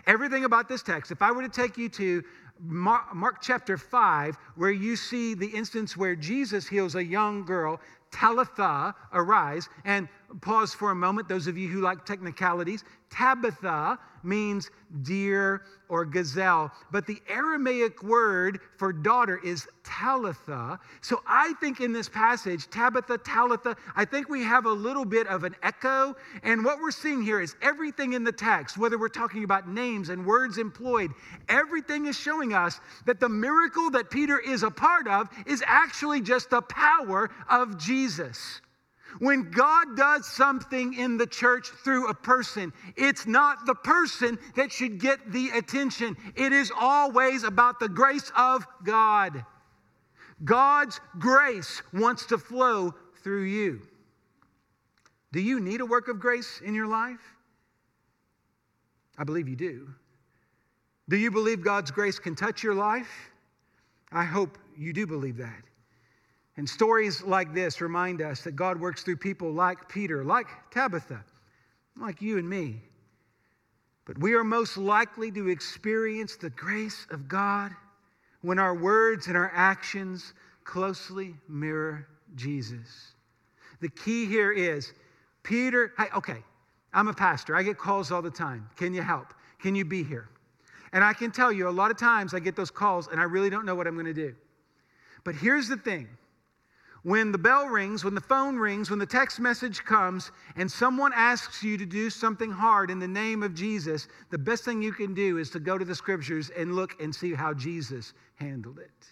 Everything 0.06 0.44
about 0.44 0.68
this 0.68 0.82
text, 0.82 1.10
if 1.10 1.22
I 1.22 1.32
were 1.32 1.42
to 1.42 1.48
take 1.48 1.76
you 1.76 1.88
to 1.90 2.22
Mark, 2.62 3.14
Mark, 3.14 3.36
chapter 3.40 3.76
5, 3.76 4.36
where 4.56 4.70
you 4.70 4.94
see 4.94 5.34
the 5.34 5.46
instance 5.46 5.96
where 5.96 6.14
Jesus 6.14 6.68
heals 6.68 6.94
a 6.94 7.04
young 7.04 7.44
girl, 7.44 7.80
Talitha, 8.10 8.94
arise, 9.12 9.68
and 9.84 10.08
pause 10.40 10.74
for 10.74 10.90
a 10.90 10.94
moment, 10.94 11.28
those 11.28 11.46
of 11.46 11.58
you 11.58 11.68
who 11.68 11.80
like 11.80 12.04
technicalities. 12.04 12.84
Tabitha 13.10 13.98
means 14.22 14.70
deer 15.02 15.62
or 15.88 16.04
gazelle, 16.04 16.70
but 16.92 17.06
the 17.06 17.20
Aramaic 17.28 18.02
word 18.02 18.60
for 18.78 18.92
daughter 18.92 19.40
is 19.42 19.66
Talitha. 19.82 20.78
So 21.00 21.20
I 21.26 21.54
think 21.54 21.80
in 21.80 21.92
this 21.92 22.08
passage, 22.08 22.70
Tabitha, 22.70 23.18
Talitha, 23.18 23.76
I 23.96 24.04
think 24.04 24.28
we 24.28 24.44
have 24.44 24.66
a 24.66 24.72
little 24.72 25.04
bit 25.04 25.26
of 25.26 25.42
an 25.42 25.56
echo. 25.62 26.14
And 26.44 26.64
what 26.64 26.78
we're 26.80 26.92
seeing 26.92 27.22
here 27.22 27.40
is 27.40 27.56
everything 27.62 28.12
in 28.12 28.22
the 28.22 28.32
text, 28.32 28.78
whether 28.78 28.98
we're 28.98 29.08
talking 29.08 29.42
about 29.42 29.68
names 29.68 30.10
and 30.10 30.24
words 30.24 30.58
employed, 30.58 31.10
everything 31.48 32.06
is 32.06 32.16
showing 32.16 32.54
us 32.54 32.80
that 33.06 33.18
the 33.18 33.28
miracle 33.28 33.90
that 33.90 34.10
Peter 34.10 34.38
is 34.38 34.62
a 34.62 34.70
part 34.70 35.08
of 35.08 35.28
is 35.46 35.64
actually 35.66 36.20
just 36.20 36.50
the 36.50 36.62
power 36.62 37.30
of 37.48 37.76
Jesus. 37.78 38.60
When 39.18 39.50
God 39.50 39.96
does 39.96 40.26
something 40.26 40.94
in 40.94 41.16
the 41.16 41.26
church 41.26 41.68
through 41.68 42.08
a 42.08 42.14
person, 42.14 42.72
it's 42.96 43.26
not 43.26 43.66
the 43.66 43.74
person 43.74 44.38
that 44.54 44.72
should 44.72 45.00
get 45.00 45.32
the 45.32 45.50
attention. 45.50 46.16
It 46.36 46.52
is 46.52 46.72
always 46.78 47.44
about 47.44 47.80
the 47.80 47.88
grace 47.88 48.30
of 48.36 48.66
God. 48.84 49.44
God's 50.44 51.00
grace 51.18 51.82
wants 51.92 52.26
to 52.26 52.38
flow 52.38 52.94
through 53.22 53.44
you. 53.44 53.82
Do 55.32 55.40
you 55.40 55.60
need 55.60 55.80
a 55.80 55.86
work 55.86 56.08
of 56.08 56.18
grace 56.18 56.60
in 56.64 56.74
your 56.74 56.86
life? 56.86 57.20
I 59.18 59.24
believe 59.24 59.48
you 59.48 59.56
do. 59.56 59.88
Do 61.08 61.16
you 61.16 61.30
believe 61.30 61.62
God's 61.62 61.90
grace 61.90 62.18
can 62.18 62.34
touch 62.34 62.62
your 62.62 62.74
life? 62.74 63.30
I 64.12 64.24
hope 64.24 64.58
you 64.76 64.92
do 64.92 65.06
believe 65.06 65.36
that. 65.36 65.69
And 66.60 66.68
stories 66.68 67.22
like 67.22 67.54
this 67.54 67.80
remind 67.80 68.20
us 68.20 68.42
that 68.42 68.54
God 68.54 68.78
works 68.78 69.02
through 69.02 69.16
people 69.16 69.50
like 69.50 69.88
Peter, 69.88 70.22
like 70.22 70.46
Tabitha, 70.70 71.24
like 71.98 72.20
you 72.20 72.36
and 72.36 72.46
me. 72.46 72.82
But 74.04 74.18
we 74.18 74.34
are 74.34 74.44
most 74.44 74.76
likely 74.76 75.30
to 75.30 75.48
experience 75.48 76.36
the 76.36 76.50
grace 76.50 77.06
of 77.10 77.28
God 77.28 77.72
when 78.42 78.58
our 78.58 78.74
words 78.74 79.26
and 79.26 79.38
our 79.38 79.50
actions 79.54 80.34
closely 80.64 81.34
mirror 81.48 82.06
Jesus. 82.34 83.14
The 83.80 83.88
key 83.88 84.26
here 84.26 84.52
is 84.52 84.92
Peter, 85.42 85.94
hey, 85.96 86.08
okay, 86.14 86.42
I'm 86.92 87.08
a 87.08 87.14
pastor. 87.14 87.56
I 87.56 87.62
get 87.62 87.78
calls 87.78 88.12
all 88.12 88.20
the 88.20 88.28
time. 88.28 88.68
Can 88.76 88.92
you 88.92 89.00
help? 89.00 89.32
Can 89.62 89.74
you 89.74 89.86
be 89.86 90.02
here? 90.02 90.28
And 90.92 91.02
I 91.02 91.14
can 91.14 91.30
tell 91.30 91.50
you, 91.50 91.70
a 91.70 91.70
lot 91.70 91.90
of 91.90 91.96
times 91.96 92.34
I 92.34 92.38
get 92.38 92.54
those 92.54 92.70
calls 92.70 93.08
and 93.08 93.18
I 93.18 93.24
really 93.24 93.48
don't 93.48 93.64
know 93.64 93.74
what 93.74 93.86
I'm 93.86 93.94
going 93.94 94.04
to 94.04 94.12
do. 94.12 94.34
But 95.24 95.34
here's 95.34 95.66
the 95.66 95.78
thing 95.78 96.06
when 97.02 97.32
the 97.32 97.38
bell 97.38 97.66
rings, 97.66 98.04
when 98.04 98.14
the 98.14 98.20
phone 98.20 98.56
rings, 98.56 98.90
when 98.90 98.98
the 98.98 99.06
text 99.06 99.40
message 99.40 99.84
comes, 99.84 100.30
and 100.56 100.70
someone 100.70 101.12
asks 101.14 101.62
you 101.62 101.78
to 101.78 101.86
do 101.86 102.10
something 102.10 102.50
hard 102.50 102.90
in 102.90 102.98
the 102.98 103.08
name 103.08 103.42
of 103.42 103.54
Jesus, 103.54 104.08
the 104.30 104.38
best 104.38 104.64
thing 104.64 104.82
you 104.82 104.92
can 104.92 105.14
do 105.14 105.38
is 105.38 105.50
to 105.50 105.60
go 105.60 105.78
to 105.78 105.84
the 105.84 105.94
scriptures 105.94 106.50
and 106.56 106.74
look 106.74 107.00
and 107.00 107.14
see 107.14 107.32
how 107.32 107.54
Jesus 107.54 108.12
handled 108.36 108.78
it. 108.78 109.06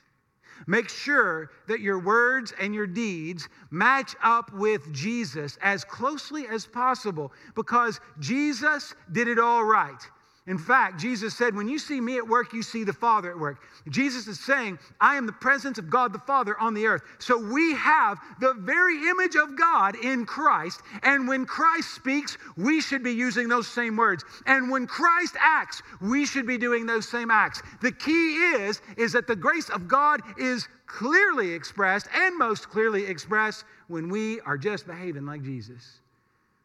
Make 0.67 0.89
sure 0.89 1.51
that 1.69 1.81
your 1.81 2.01
words 2.01 2.53
and 2.61 2.75
your 2.75 2.87
deeds 2.87 3.49
match 3.71 4.17
up 4.23 4.53
with 4.53 4.93
Jesus 4.93 5.57
as 5.63 5.85
closely 5.85 6.47
as 6.49 6.67
possible 6.67 7.33
because 7.55 8.01
Jesus 8.19 8.95
did 9.13 9.29
it 9.29 9.39
all 9.39 9.65
right. 9.65 10.03
In 10.49 10.57
fact, 10.57 10.99
Jesus 10.99 11.37
said, 11.37 11.55
When 11.55 11.69
you 11.69 11.79
see 11.79 12.01
me 12.01 12.17
at 12.17 12.27
work, 12.27 12.55
you 12.55 12.63
see 12.63 12.83
the 12.83 12.93
Father 12.93 13.31
at 13.31 13.39
work. 13.39 13.61
Jesus 13.91 14.27
is 14.27 14.41
saying, 14.41 14.79
I 14.99 15.17
am 15.17 15.27
the 15.27 15.33
presence 15.33 15.77
of 15.77 15.91
God 15.91 16.11
the 16.11 16.19
Father 16.21 16.59
on 16.59 16.73
the 16.73 16.87
earth. 16.87 17.03
So 17.19 17.37
we 17.39 17.75
have 17.75 18.19
the 18.41 18.55
very 18.55 18.97
image 19.11 19.37
of 19.37 19.59
God 19.59 19.95
in 20.03 20.25
Christ. 20.25 20.81
And 21.03 21.29
when 21.29 21.45
Christ 21.45 21.95
speaks, 21.95 22.39
we 22.57 22.81
should 22.81 23.03
be 23.03 23.13
using 23.13 23.47
those 23.47 23.69
same 23.69 23.95
words. 23.95 24.25
And 24.47 24.71
when 24.71 24.87
Christ 24.87 25.37
acts, 25.39 25.83
we 26.01 26.25
should 26.25 26.47
be 26.47 26.57
doing 26.57 26.87
those 26.87 27.07
same 27.07 27.31
acts. 27.31 27.61
The 27.83 27.93
key 27.93 28.37
is, 28.37 28.81
is 28.97 29.13
that 29.13 29.27
the 29.27 29.37
grace 29.37 29.69
of 29.69 29.87
God 29.87 30.23
is 30.39 30.67
clearly 30.87 31.53
expressed 31.53 32.09
and 32.15 32.39
most 32.39 32.71
clearly 32.71 33.05
expressed 33.05 33.65
when 33.89 34.09
we 34.09 34.41
are 34.41 34.57
just 34.57 34.87
behaving 34.87 35.27
like 35.27 35.43
Jesus. 35.43 35.99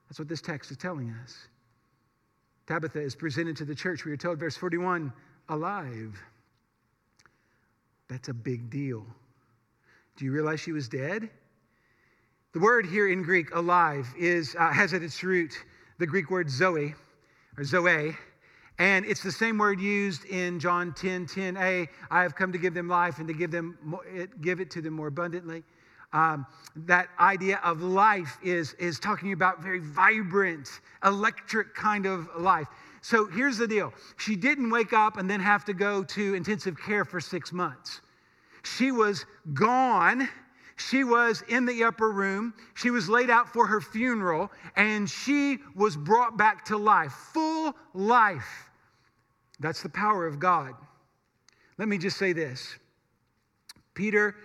That's 0.08 0.20
what 0.20 0.30
this 0.30 0.42
text 0.42 0.72
is 0.72 0.78
telling 0.78 1.14
us. 1.22 1.50
Tabitha 2.68 3.00
is 3.00 3.16
presented 3.16 3.58
to 3.58 3.66
the 3.66 3.76
church, 3.76 4.06
we 4.06 4.12
are 4.12 4.18
told, 4.18 4.40
verse 4.40 4.56
41, 4.56 5.12
alive. 5.50 6.18
That's 8.08 8.30
a 8.30 8.34
big 8.34 8.70
deal. 8.70 9.06
Do 10.16 10.26
you 10.26 10.32
realize 10.32 10.60
she 10.60 10.72
was 10.72 10.88
dead? 10.88 11.30
The 12.54 12.60
word 12.60 12.86
here 12.86 13.10
in 13.10 13.24
Greek, 13.24 13.54
alive, 13.54 14.08
is, 14.18 14.56
uh, 14.58 14.72
has 14.72 14.94
at 14.94 15.02
its 15.02 15.24
root 15.24 15.54
the 15.98 16.06
Greek 16.06 16.30
word 16.30 16.50
zoe, 16.50 16.94
or 17.58 17.64
zoe, 17.64 18.16
and 18.80 19.06
it's 19.06 19.22
the 19.22 19.32
same 19.32 19.58
word 19.58 19.80
used 19.80 20.26
in 20.26 20.60
John 20.60 20.94
10 20.94 21.28
10a. 21.28 21.88
I 22.10 22.22
have 22.22 22.36
come 22.36 22.52
to 22.52 22.58
give 22.58 22.74
them 22.74 22.88
life 22.88 23.20
and 23.20 23.28
to 23.28 23.34
give, 23.34 23.52
them 23.52 23.78
give 24.42 24.60
it 24.60 24.72
to 24.72 24.82
them 24.82 24.94
more 24.94 25.08
abundantly. 25.08 25.64
Um, 26.14 26.46
that 26.76 27.10
idea 27.20 27.60
of 27.64 27.82
life 27.82 28.38
is, 28.44 28.74
is 28.74 29.00
talking 29.00 29.34
about 29.34 29.62
very 29.62 29.80
vibrant, 29.80 30.70
electric 31.04 31.74
kind 31.74 32.06
of 32.06 32.28
life. 32.38 32.68
So 33.02 33.26
here's 33.26 33.58
the 33.58 33.68
deal 33.68 33.94
she 34.18 34.36
didn't 34.36 34.70
wake 34.70 34.94
up 34.94 35.18
and 35.18 35.30
then 35.30 35.40
have 35.40 35.66
to 35.66 35.74
go 35.74 36.04
to 36.04 36.34
intensive 36.36 36.78
care 36.80 37.04
for 37.04 37.20
six 37.20 37.52
months. 37.52 38.02
She 38.64 38.92
was 38.92 39.26
gone. 39.54 40.30
She 40.78 41.04
was 41.04 41.44
in 41.50 41.66
the 41.66 41.84
upper 41.84 42.12
room. 42.12 42.54
She 42.76 42.90
was 42.90 43.10
laid 43.10 43.30
out 43.30 43.52
for 43.52 43.68
her 43.68 43.80
funeral, 43.82 44.52
and 44.76 45.08
she 45.08 45.60
was 45.76 45.96
brought 45.96 46.38
back 46.38 46.66
to 46.66 46.78
life, 46.78 47.12
full 47.12 47.76
life. 47.94 48.70
That's 49.60 49.84
the 49.84 49.90
power 49.90 50.26
of 50.26 50.40
God. 50.40 50.74
Let 51.78 51.88
me 51.88 51.98
just 51.98 52.18
say 52.18 52.34
this 52.34 52.78
Peter 53.94 54.36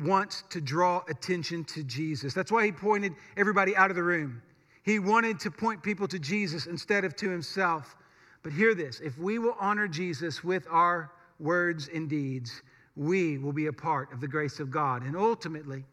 wants 0.00 0.44
to 0.50 0.60
draw 0.60 1.02
attention 1.08 1.64
to 1.64 1.84
Jesus. 1.84 2.34
That's 2.34 2.52
why 2.52 2.64
he 2.64 2.72
pointed 2.72 3.14
everybody 3.36 3.76
out 3.76 3.90
of 3.90 3.96
the 3.96 4.02
room. 4.02 4.42
He 4.82 4.98
wanted 4.98 5.40
to 5.40 5.50
point 5.50 5.82
people 5.82 6.06
to 6.08 6.18
Jesus 6.18 6.66
instead 6.66 7.04
of 7.04 7.16
to 7.16 7.28
himself. 7.28 7.96
But 8.42 8.52
hear 8.52 8.74
this 8.74 9.00
if 9.00 9.18
we 9.18 9.38
will 9.38 9.56
honor 9.58 9.88
Jesus 9.88 10.44
with 10.44 10.66
our 10.70 11.10
words 11.38 11.88
and 11.92 12.08
deeds, 12.08 12.62
we 12.94 13.38
will 13.38 13.52
be 13.52 13.66
a 13.66 13.72
part 13.72 14.12
of 14.12 14.20
the 14.20 14.28
grace 14.28 14.60
of 14.60 14.70
God. 14.70 15.02
And 15.02 15.16
ultimately, 15.16 15.84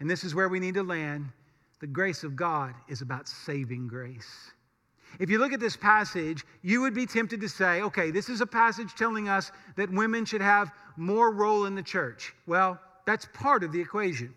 and 0.00 0.10
this 0.10 0.24
is 0.24 0.34
where 0.34 0.48
we 0.48 0.60
need 0.60 0.74
to 0.74 0.82
land, 0.82 1.28
the 1.80 1.86
grace 1.86 2.24
of 2.24 2.36
God 2.36 2.74
is 2.88 3.00
about 3.00 3.28
saving 3.28 3.88
grace. 3.88 4.50
If 5.18 5.30
you 5.30 5.38
look 5.38 5.52
at 5.52 5.60
this 5.60 5.76
passage, 5.76 6.44
you 6.62 6.80
would 6.82 6.94
be 6.94 7.06
tempted 7.06 7.40
to 7.40 7.48
say, 7.48 7.82
okay, 7.82 8.10
this 8.10 8.28
is 8.28 8.40
a 8.40 8.46
passage 8.46 8.94
telling 8.94 9.28
us 9.28 9.50
that 9.76 9.90
women 9.90 10.24
should 10.24 10.42
have 10.42 10.70
more 10.96 11.32
role 11.32 11.64
in 11.64 11.74
the 11.74 11.82
church. 11.82 12.34
Well, 12.46 12.78
that's 13.10 13.26
part 13.34 13.64
of 13.64 13.72
the 13.72 13.80
equation. 13.80 14.32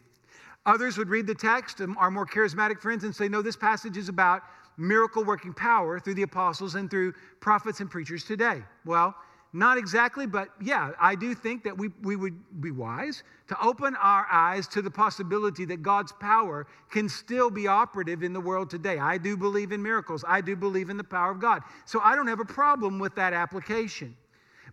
Others 0.66 0.98
would 0.98 1.10
read 1.10 1.28
the 1.28 1.36
text, 1.36 1.80
our 1.98 2.10
more 2.10 2.26
charismatic 2.26 2.80
friends, 2.80 3.04
and 3.04 3.16
say, 3.16 3.28
no, 3.28 3.42
this 3.42 3.56
passage 3.56 3.98
is 3.98 4.10
about 4.10 4.42
miracle 4.78 5.24
working 5.24 5.54
power 5.54 6.00
through 6.00 6.16
the 6.16 6.24
apostles 6.24 6.74
and 6.74 6.90
through 6.90 7.14
prophets 7.40 7.82
and 7.82 7.92
preachers 7.92 8.24
today. 8.24 8.64
Well, 8.84 9.14
not 9.56 9.78
exactly, 9.78 10.26
but 10.26 10.50
yeah, 10.60 10.94
I 11.00 11.14
do 11.14 11.36
think 11.36 11.64
that 11.66 11.78
we, 11.78 11.90
we 12.02 12.16
would 12.16 12.34
be 12.60 12.72
wise 12.72 13.22
to 13.50 13.62
open 13.64 13.96
our 13.98 14.26
eyes 14.32 14.68
to 14.70 14.82
the 14.82 14.90
possibility 14.90 15.66
that 15.66 15.84
God's 15.84 16.12
power 16.14 16.66
can 16.90 17.08
still 17.08 17.52
be 17.52 17.68
operative 17.68 18.24
in 18.24 18.34
the 18.34 18.42
world 18.42 18.72
today. 18.72 18.98
I 18.98 19.20
do 19.20 19.38
believe 19.38 19.72
in 19.72 19.84
miracles, 19.84 20.26
I 20.28 20.42
do 20.42 20.56
believe 20.56 20.90
in 20.90 20.98
the 20.98 21.04
power 21.04 21.30
of 21.30 21.40
God. 21.40 21.62
So 21.86 22.00
I 22.00 22.16
don't 22.16 22.26
have 22.26 22.40
a 22.40 22.46
problem 22.46 22.98
with 22.98 23.14
that 23.16 23.34
application. 23.34 24.16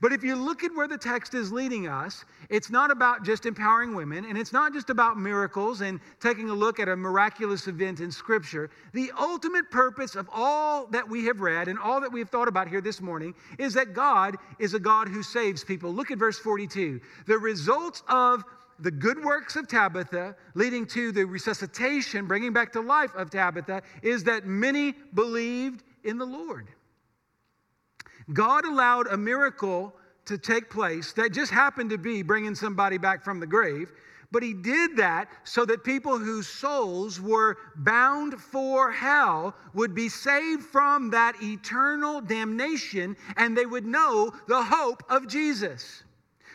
But 0.01 0.13
if 0.13 0.25
you 0.25 0.35
look 0.35 0.65
at 0.65 0.75
where 0.75 0.89
the 0.89 0.97
text 0.97 1.35
is 1.35 1.53
leading 1.53 1.87
us, 1.87 2.25
it's 2.49 2.71
not 2.71 2.91
about 2.91 3.23
just 3.23 3.45
empowering 3.45 3.95
women, 3.95 4.25
and 4.25 4.39
it's 4.39 4.53
not 4.53 4.73
just 4.73 4.89
about 4.89 5.19
miracles 5.19 5.83
and 5.83 6.01
taking 6.21 6.49
a 6.49 6.55
look 6.55 6.81
at 6.81 6.89
a 6.89 6.97
miraculous 6.97 7.69
event 7.69 8.01
in 8.01 8.11
Scripture. 8.11 8.71
The 8.95 9.13
ultimate 9.19 9.71
purpose 9.71 10.17
of 10.17 10.29
all 10.33 10.87
that 10.87 11.07
we 11.07 11.27
have 11.27 11.43
read 11.43 11.69
and 11.69 11.79
all 11.79 12.01
that 12.01 12.11
we 12.11 12.21
have 12.21 12.31
thought 12.31 12.49
about 12.49 12.69
here 12.69 12.81
this 12.81 13.03
morning 13.03 13.35
is 13.59 13.75
that 13.75 13.93
God 13.93 14.37
is 14.59 14.73
a 14.73 14.81
God 14.81 15.07
who 15.09 15.23
saves 15.23 15.65
people. 15.65 15.93
Look 15.93 16.11
at 16.11 16.19
verse 16.19 16.39
42. 16.39 16.99
The 17.27 17.39
results 17.39 18.03
of 18.09 18.43
the 18.79 18.91
good 18.91 19.23
works 19.23 19.57
of 19.57 19.69
Tabitha, 19.69 20.35
leading 20.55 20.87
to 20.87 21.13
the 21.13 21.25
resuscitation, 21.25 22.27
bringing 22.27 22.55
back 22.55 22.73
to 22.73 22.81
life 22.81 23.15
of 23.15 23.29
Tabitha, 23.29 23.83
is 24.03 24.25
that 24.25 24.47
many 24.47 24.95
believed 25.13 25.83
in 26.05 26.17
the 26.17 26.25
Lord. 26.25 26.69
God 28.33 28.65
allowed 28.65 29.09
a 29.09 29.17
miracle 29.17 29.95
to 30.27 30.39
take 30.39 30.71
place 30.71 31.13
that 31.15 31.33
just 31.33 31.51
happened 31.51 31.91
to 31.91 31.99
be 31.99 32.23
bringing 32.23 32.55
somebody 32.55 32.99
back 32.99 33.25
from 33.25 33.41
the 33.41 33.47
grave. 33.47 33.93
But 34.33 34.45
he 34.45 34.55
did 34.55 34.97
that 34.97 35.29
so 35.43 35.65
that 35.65 35.83
people 35.83 36.17
whose 36.17 36.47
souls 36.47 37.21
were 37.21 37.57
bound 37.77 38.41
for 38.41 38.93
hell 38.93 39.57
would 39.75 39.93
be 39.95 40.09
saved 40.09 40.63
from 40.63 41.11
that 41.11 41.35
eternal 41.43 42.21
damnation 42.21 43.17
and 43.37 43.57
they 43.57 43.67
would 43.67 43.87
know 43.87 44.33
the 44.47 44.63
hope 44.63 45.03
of 45.09 45.27
Jesus. 45.27 46.05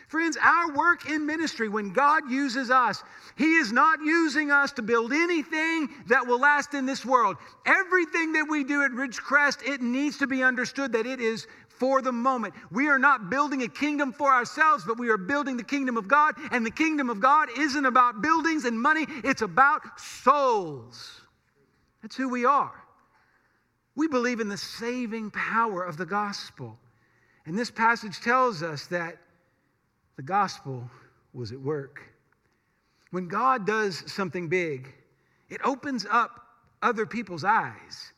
Friends, 0.08 0.38
our 0.40 0.72
work 0.72 1.10
in 1.10 1.26
ministry, 1.26 1.68
when 1.68 1.92
God 1.92 2.30
uses 2.30 2.70
us, 2.70 3.02
He 3.36 3.56
is 3.56 3.72
not 3.72 4.00
using 4.00 4.52
us 4.52 4.70
to 4.72 4.82
build 4.82 5.12
anything 5.12 5.88
that 6.06 6.26
will 6.26 6.38
last 6.38 6.74
in 6.74 6.86
this 6.86 7.04
world. 7.04 7.36
Everything 7.64 8.32
that 8.32 8.46
we 8.48 8.62
do 8.62 8.84
at 8.84 8.92
Ridgecrest, 8.92 9.66
it 9.66 9.82
needs 9.82 10.18
to 10.18 10.28
be 10.28 10.44
understood 10.44 10.92
that 10.92 11.06
it 11.06 11.20
is 11.20 11.48
for 11.68 12.02
the 12.02 12.12
moment. 12.12 12.54
We 12.70 12.88
are 12.88 13.00
not 13.00 13.30
building 13.30 13.62
a 13.62 13.68
kingdom 13.68 14.12
for 14.12 14.32
ourselves, 14.32 14.84
but 14.86 14.98
we 14.98 15.10
are 15.10 15.18
building 15.18 15.56
the 15.56 15.64
kingdom 15.64 15.96
of 15.96 16.06
God. 16.06 16.34
And 16.52 16.64
the 16.64 16.70
kingdom 16.70 17.10
of 17.10 17.20
God 17.20 17.48
isn't 17.58 17.84
about 17.84 18.22
buildings 18.22 18.64
and 18.64 18.80
money, 18.80 19.06
it's 19.24 19.42
about 19.42 20.00
souls. 20.00 21.20
That's 22.02 22.16
who 22.16 22.28
we 22.28 22.44
are. 22.44 22.84
We 23.96 24.06
believe 24.06 24.38
in 24.38 24.48
the 24.48 24.56
saving 24.56 25.32
power 25.32 25.82
of 25.82 25.96
the 25.96 26.06
gospel. 26.06 26.78
And 27.44 27.58
this 27.58 27.70
passage 27.70 28.20
tells 28.20 28.62
us 28.62 28.86
that 28.86 29.16
the 30.16 30.22
gospel 30.22 30.88
was 31.32 31.52
at 31.52 31.60
work. 31.60 32.00
When 33.10 33.28
God 33.28 33.66
does 33.66 34.02
something 34.10 34.48
big, 34.48 34.92
it 35.48 35.60
opens 35.64 36.06
up 36.10 36.42
other 36.82 37.06
people's 37.06 37.44
eyes 37.44 38.12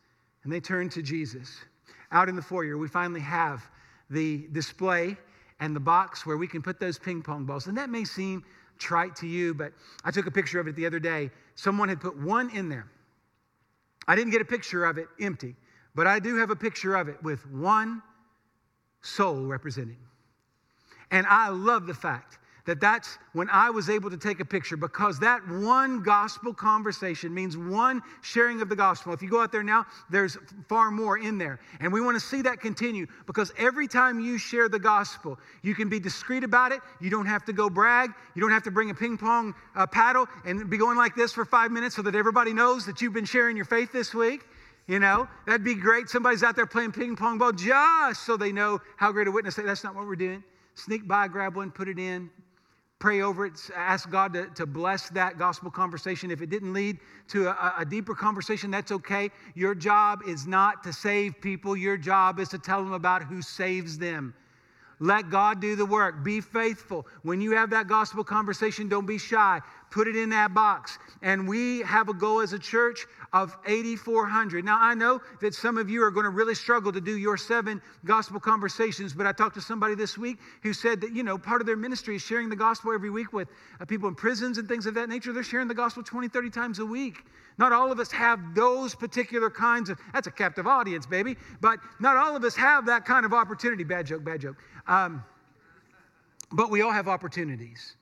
and 0.45 0.53
they 0.53 0.61
turn 0.61 0.89
to 0.91 1.03
Jesus 1.03 1.59
out 2.11 2.29
in 2.29 2.37
the 2.37 2.43
foyer, 2.43 2.79
we 2.79 2.89
finally 2.89 3.21
have 3.21 3.63
the 4.11 4.49
display 4.53 5.17
and 5.61 5.75
the 5.75 5.81
box 5.81 6.25
where 6.25 6.37
we 6.37 6.47
can 6.47 6.63
put 6.63 6.81
those 6.81 6.99
ping 6.99 7.23
pong 7.23 7.45
balls. 7.45 7.67
And 7.67 7.77
that 7.77 7.91
may 7.91 8.05
seem 8.05 8.45
trite 8.79 9.15
to 9.17 9.27
you, 9.27 9.55
but 9.55 9.73
I 10.05 10.11
took 10.11 10.27
a 10.27 10.31
picture 10.31 10.61
of 10.61 10.69
it 10.69 10.77
the 10.77 10.87
other 10.87 11.01
day. 11.01 11.31
Someone 11.57 11.89
had 11.89 12.01
put 12.01 12.17
one 12.19 12.51
in 12.51 12.69
there. 12.69 12.87
I 14.07 14.17
didn't 14.17 14.31
get 14.31 14.41
a 14.41 14.47
picture 14.47 14.85
of 14.85 14.97
it 14.97 15.09
empty, 15.21 15.55
but 15.95 16.07
I 16.07 16.19
do 16.19 16.37
have 16.37 16.51
a 16.51 16.57
picture 16.57 16.97
of 16.97 17.09
it 17.09 17.23
with 17.23 17.47
one 17.51 18.03
soul 19.03 19.45
representing. 19.47 19.99
And 21.11 21.27
I 21.27 21.49
love 21.49 21.87
the 21.87 21.95
fact 21.95 22.39
that 22.69 22.83
that's 22.83 23.17
when 23.33 23.49
I 23.49 23.71
was 23.71 23.89
able 23.89 24.11
to 24.11 24.19
take 24.19 24.41
a 24.41 24.45
picture 24.45 24.77
because 24.77 25.19
that 25.21 25.41
one 25.49 26.03
gospel 26.03 26.53
conversation 26.53 27.33
means 27.33 27.57
one 27.57 28.03
sharing 28.21 28.61
of 28.61 28.69
the 28.69 28.77
gospel. 28.77 29.15
If 29.15 29.23
you 29.23 29.31
go 29.31 29.41
out 29.41 29.51
there 29.51 29.63
now, 29.63 29.87
there's 30.11 30.37
far 30.69 30.91
more 30.91 31.17
in 31.17 31.39
there. 31.39 31.61
And 31.81 31.91
we 31.91 32.03
want 32.03 32.21
to 32.21 32.21
see 32.21 32.43
that 32.43 32.61
continue 32.61 33.07
because 33.27 33.55
every 33.57 33.89
time 33.89 34.21
you 34.21 34.37
share 34.37 34.69
the 34.69 34.79
gospel, 34.79 35.39
you 35.63 35.75
can 35.75 35.89
be 35.89 35.99
discreet 35.99 36.45
about 36.45 36.73
it. 36.73 36.81
You 37.01 37.09
don't 37.09 37.25
have 37.25 37.43
to 37.47 37.55
go 37.55 37.71
brag. 37.71 38.11
You 38.35 38.43
don't 38.43 38.51
have 38.51 38.65
to 38.65 38.71
bring 38.71 38.91
a 38.91 38.95
ping 38.95 39.17
pong 39.17 39.55
uh, 39.75 39.87
paddle 39.87 40.27
and 40.45 40.69
be 40.69 40.77
going 40.77 40.99
like 40.99 41.17
this 41.17 41.33
for 41.33 41.47
five 41.47 41.71
minutes 41.73 41.97
so 41.97 42.03
that 42.03 42.15
everybody 42.15 42.53
knows 42.53 42.85
that 42.85 43.01
you've 43.01 43.15
been 43.15 43.25
sharing 43.25 43.57
your 43.57 43.65
faith 43.65 43.93
this 43.93 44.13
week. 44.13 44.43
You 44.87 44.99
know, 44.99 45.27
that'd 45.47 45.65
be 45.65 45.75
great. 45.75 46.11
Somebody's 46.11 46.43
out 46.43 46.55
there 46.55 46.67
playing 46.67 46.93
ping 46.93 47.17
pong 47.17 47.39
ball 47.39 47.53
just 47.53 48.27
so 48.27 48.37
they 48.37 48.53
know 48.53 48.83
how 48.99 49.11
great 49.11 49.27
a 49.27 49.31
witness. 49.31 49.55
they 49.55 49.63
That's 49.63 49.85
not 49.85 49.95
what 49.95 50.07
we're 50.07 50.17
doing. 50.17 50.45
Sneak 50.79 51.09
by, 51.09 51.27
grab 51.27 51.57
one, 51.57 51.73
put 51.73 51.89
it 51.89 51.99
in, 51.99 52.31
pray 53.01 53.21
over 53.21 53.47
it, 53.47 53.59
ask 53.75 54.09
God 54.11 54.33
to, 54.33 54.47
to 54.55 54.65
bless 54.65 55.09
that 55.11 55.37
gospel 55.37 55.73
conversation. 55.73 56.31
If 56.31 56.41
it 56.41 56.51
didn't 56.51 56.73
lead 56.73 56.99
to 57.29 57.49
a, 57.49 57.75
a, 57.81 57.85
deeper 57.85 58.15
conversation, 58.15 58.71
that's 58.71 58.93
okay. 58.93 59.31
Your 59.57 59.75
job 59.75 60.21
is 60.25 60.47
not 60.47 60.85
to 60.85 60.93
save 60.93 61.41
people, 61.41 61.77
your 61.77 61.97
job 61.97 62.39
is 62.39 62.49
to 62.51 62.59
tell 62.59 62.83
them 62.83 62.93
about 62.93 63.25
who 63.25 63.43
saves 63.43 63.99
them. 63.99 64.35
Let 65.01 65.31
God 65.31 65.61
do 65.61 65.75
the 65.75 65.87
work. 65.87 66.23
Be 66.23 66.41
faithful. 66.41 67.07
When 67.23 67.41
you 67.41 67.53
have 67.53 67.71
that 67.71 67.89
gospel 67.89 68.23
conversation, 68.23 68.89
don't 68.89 69.07
be 69.07 69.19
shy. 69.19 69.61
Put 69.91 70.07
it 70.07 70.17
in 70.17 70.29
that 70.31 70.53
box. 70.53 70.99
And 71.23 71.49
we 71.49 71.81
have 71.81 72.09
a 72.09 72.15
goal 72.15 72.41
as 72.41 72.53
a 72.53 72.59
church 72.59 73.07
of 73.33 73.57
8,400. 73.67 74.65
Now, 74.65 74.79
I 74.81 74.95
know 74.95 75.21
that 75.41 75.55
some 75.55 75.79
of 75.79 75.89
you 75.89 76.03
are 76.03 76.11
going 76.11 76.25
to 76.25 76.31
really 76.31 76.55
struggle 76.55 76.93
to 76.93 77.01
do 77.01 77.17
your 77.17 77.37
seven 77.37 77.81
gospel 78.05 78.39
conversations, 78.39 79.15
but 79.15 79.27
I 79.27 79.33
talked 79.33 79.55
to 79.55 79.61
somebody 79.63 79.95
this 79.95 80.19
week 80.19 80.39
who 80.63 80.73
said 80.73 81.01
that, 81.01 81.13
you 81.13 81.23
know, 81.23 81.39
part 81.39 81.61
of 81.61 81.67
their 81.67 81.77
ministry 81.77 82.17
is 82.17 82.23
sharing 82.23 82.49
the 82.51 82.57
gospel 82.57 82.93
every 82.93 83.11
week 83.11 83.33
with 83.33 83.49
uh, 83.81 83.85
people 83.87 84.09
in 84.09 84.15
prisons 84.15 84.59
and 84.59 84.69
things 84.69 84.87
of 84.87 84.95
that 84.95 85.09
nature. 85.09 85.33
They're 85.33 85.43
sharing 85.43 85.69
the 85.69 85.75
gospel 85.75 86.03
20, 86.03 86.29
30 86.29 86.51
times 86.51 86.79
a 86.81 86.87
week. 86.87 87.25
Not 87.57 87.73
all 87.73 87.91
of 87.91 87.99
us 87.99 88.11
have 88.13 88.55
those 88.55 88.95
particular 88.95 89.51
kinds 89.51 89.91
of, 89.91 89.99
that's 90.13 90.27
a 90.27 90.31
captive 90.31 90.67
audience, 90.67 91.07
baby, 91.07 91.37
but 91.61 91.79
not 91.99 92.17
all 92.17 92.37
of 92.37 92.45
us 92.45 92.55
have 92.57 92.87
that 92.87 93.05
kind 93.05 93.27
of 93.27 93.33
opportunity. 93.33 93.85
Bad 93.85 94.07
joke, 94.07 94.23
bad 94.23 94.41
joke. 94.41 94.57
Um, 94.87 95.25
but 96.53 96.71
we 96.71 96.83
all 96.83 96.93
have 96.93 97.09
opportunities. 97.09 97.97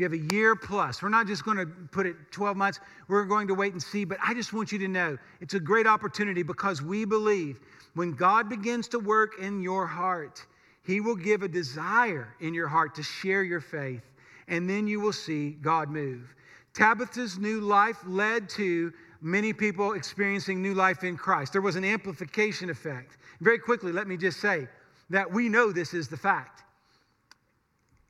You 0.00 0.04
have 0.04 0.14
a 0.14 0.34
year 0.34 0.56
plus. 0.56 1.02
We're 1.02 1.10
not 1.10 1.26
just 1.26 1.44
going 1.44 1.58
to 1.58 1.66
put 1.66 2.06
it 2.06 2.16
12 2.30 2.56
months. 2.56 2.80
We're 3.06 3.26
going 3.26 3.46
to 3.48 3.54
wait 3.54 3.74
and 3.74 3.82
see. 3.82 4.06
But 4.06 4.16
I 4.26 4.32
just 4.32 4.54
want 4.54 4.72
you 4.72 4.78
to 4.78 4.88
know 4.88 5.18
it's 5.42 5.52
a 5.52 5.60
great 5.60 5.86
opportunity 5.86 6.42
because 6.42 6.80
we 6.80 7.04
believe 7.04 7.60
when 7.92 8.12
God 8.12 8.48
begins 8.48 8.88
to 8.88 8.98
work 8.98 9.38
in 9.42 9.60
your 9.60 9.86
heart, 9.86 10.46
He 10.86 11.02
will 11.02 11.16
give 11.16 11.42
a 11.42 11.48
desire 11.48 12.34
in 12.40 12.54
your 12.54 12.66
heart 12.66 12.94
to 12.94 13.02
share 13.02 13.42
your 13.42 13.60
faith. 13.60 14.00
And 14.48 14.70
then 14.70 14.86
you 14.86 15.00
will 15.00 15.12
see 15.12 15.50
God 15.60 15.90
move. 15.90 16.34
Tabitha's 16.72 17.36
new 17.36 17.60
life 17.60 17.98
led 18.06 18.48
to 18.50 18.94
many 19.20 19.52
people 19.52 19.92
experiencing 19.92 20.62
new 20.62 20.72
life 20.72 21.04
in 21.04 21.14
Christ. 21.14 21.52
There 21.52 21.60
was 21.60 21.76
an 21.76 21.84
amplification 21.84 22.70
effect. 22.70 23.18
Very 23.42 23.58
quickly, 23.58 23.92
let 23.92 24.08
me 24.08 24.16
just 24.16 24.40
say 24.40 24.66
that 25.10 25.30
we 25.30 25.50
know 25.50 25.72
this 25.72 25.92
is 25.92 26.08
the 26.08 26.16
fact. 26.16 26.62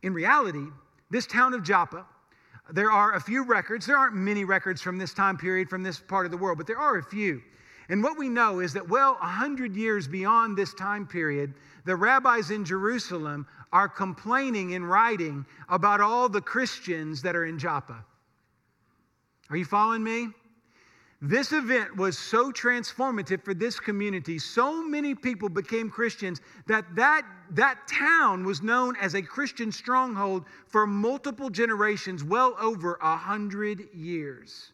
In 0.05 0.15
reality, 0.15 0.69
this 1.11 1.27
town 1.27 1.55
of 1.55 1.63
Joppa, 1.63 2.07
there 2.73 2.91
are 2.91 3.15
a 3.15 3.21
few 3.21 3.45
records. 3.45 3.87
There 3.87 3.97
aren't 3.97 4.15
many 4.15 4.45
records 4.45 4.81
from 4.81 4.97
this 4.97 5.13
time 5.13 5.37
period, 5.37 5.69
from 5.69 5.83
this 5.83 5.99
part 5.99 6.25
of 6.25 6.31
the 6.31 6.39
world, 6.39 6.59
but 6.59 6.67
there 6.67 6.79
are 6.79 6.99
a 6.99 7.03
few. 7.03 7.43
And 7.89 8.03
what 8.03 8.17
we 8.17 8.29
know 8.29 8.61
is 8.61 8.73
that, 8.75 8.89
well, 8.89 9.15
100 9.15 9.75
years 9.75 10.07
beyond 10.07 10.57
this 10.57 10.73
time 10.75 11.07
period, 11.07 11.55
the 11.85 11.97
rabbis 11.97 12.53
in 12.53 12.65
Jerusalem 12.65 13.47
are 13.73 13.89
complaining 13.89 14.71
in 14.71 14.85
writing 14.85 15.45
about 15.69 16.01
all 16.01 16.29
the 16.29 16.41
Christians 16.41 17.23
that 17.23 17.35
are 17.35 17.47
in 17.47 17.59
Joppa. 17.59 18.05
Are 19.49 19.57
you 19.57 19.65
following 19.65 20.05
me? 20.05 20.29
This 21.23 21.53
event 21.53 21.97
was 21.97 22.17
so 22.19 22.51
transformative 22.51 23.45
for 23.45 23.53
this 23.53 23.79
community. 23.79 24.39
So 24.39 24.83
many 24.83 25.15
people 25.15 25.51
became 25.51 25.91
Christians 25.91 26.41
that 26.67 26.87
that, 26.97 27.27
that 27.51 27.87
town 27.87 28.45
was 28.45 28.63
known 28.63 28.97
as 28.97 29.15
a 29.15 29.21
Christian 29.21 29.71
stronghold 29.71 30.47
for 30.67 30.87
multiple 30.87 31.51
generations, 31.51 32.25
well 32.25 32.57
over 32.59 32.99
a 33.03 33.17
hundred 33.17 33.89
years. 33.93 34.73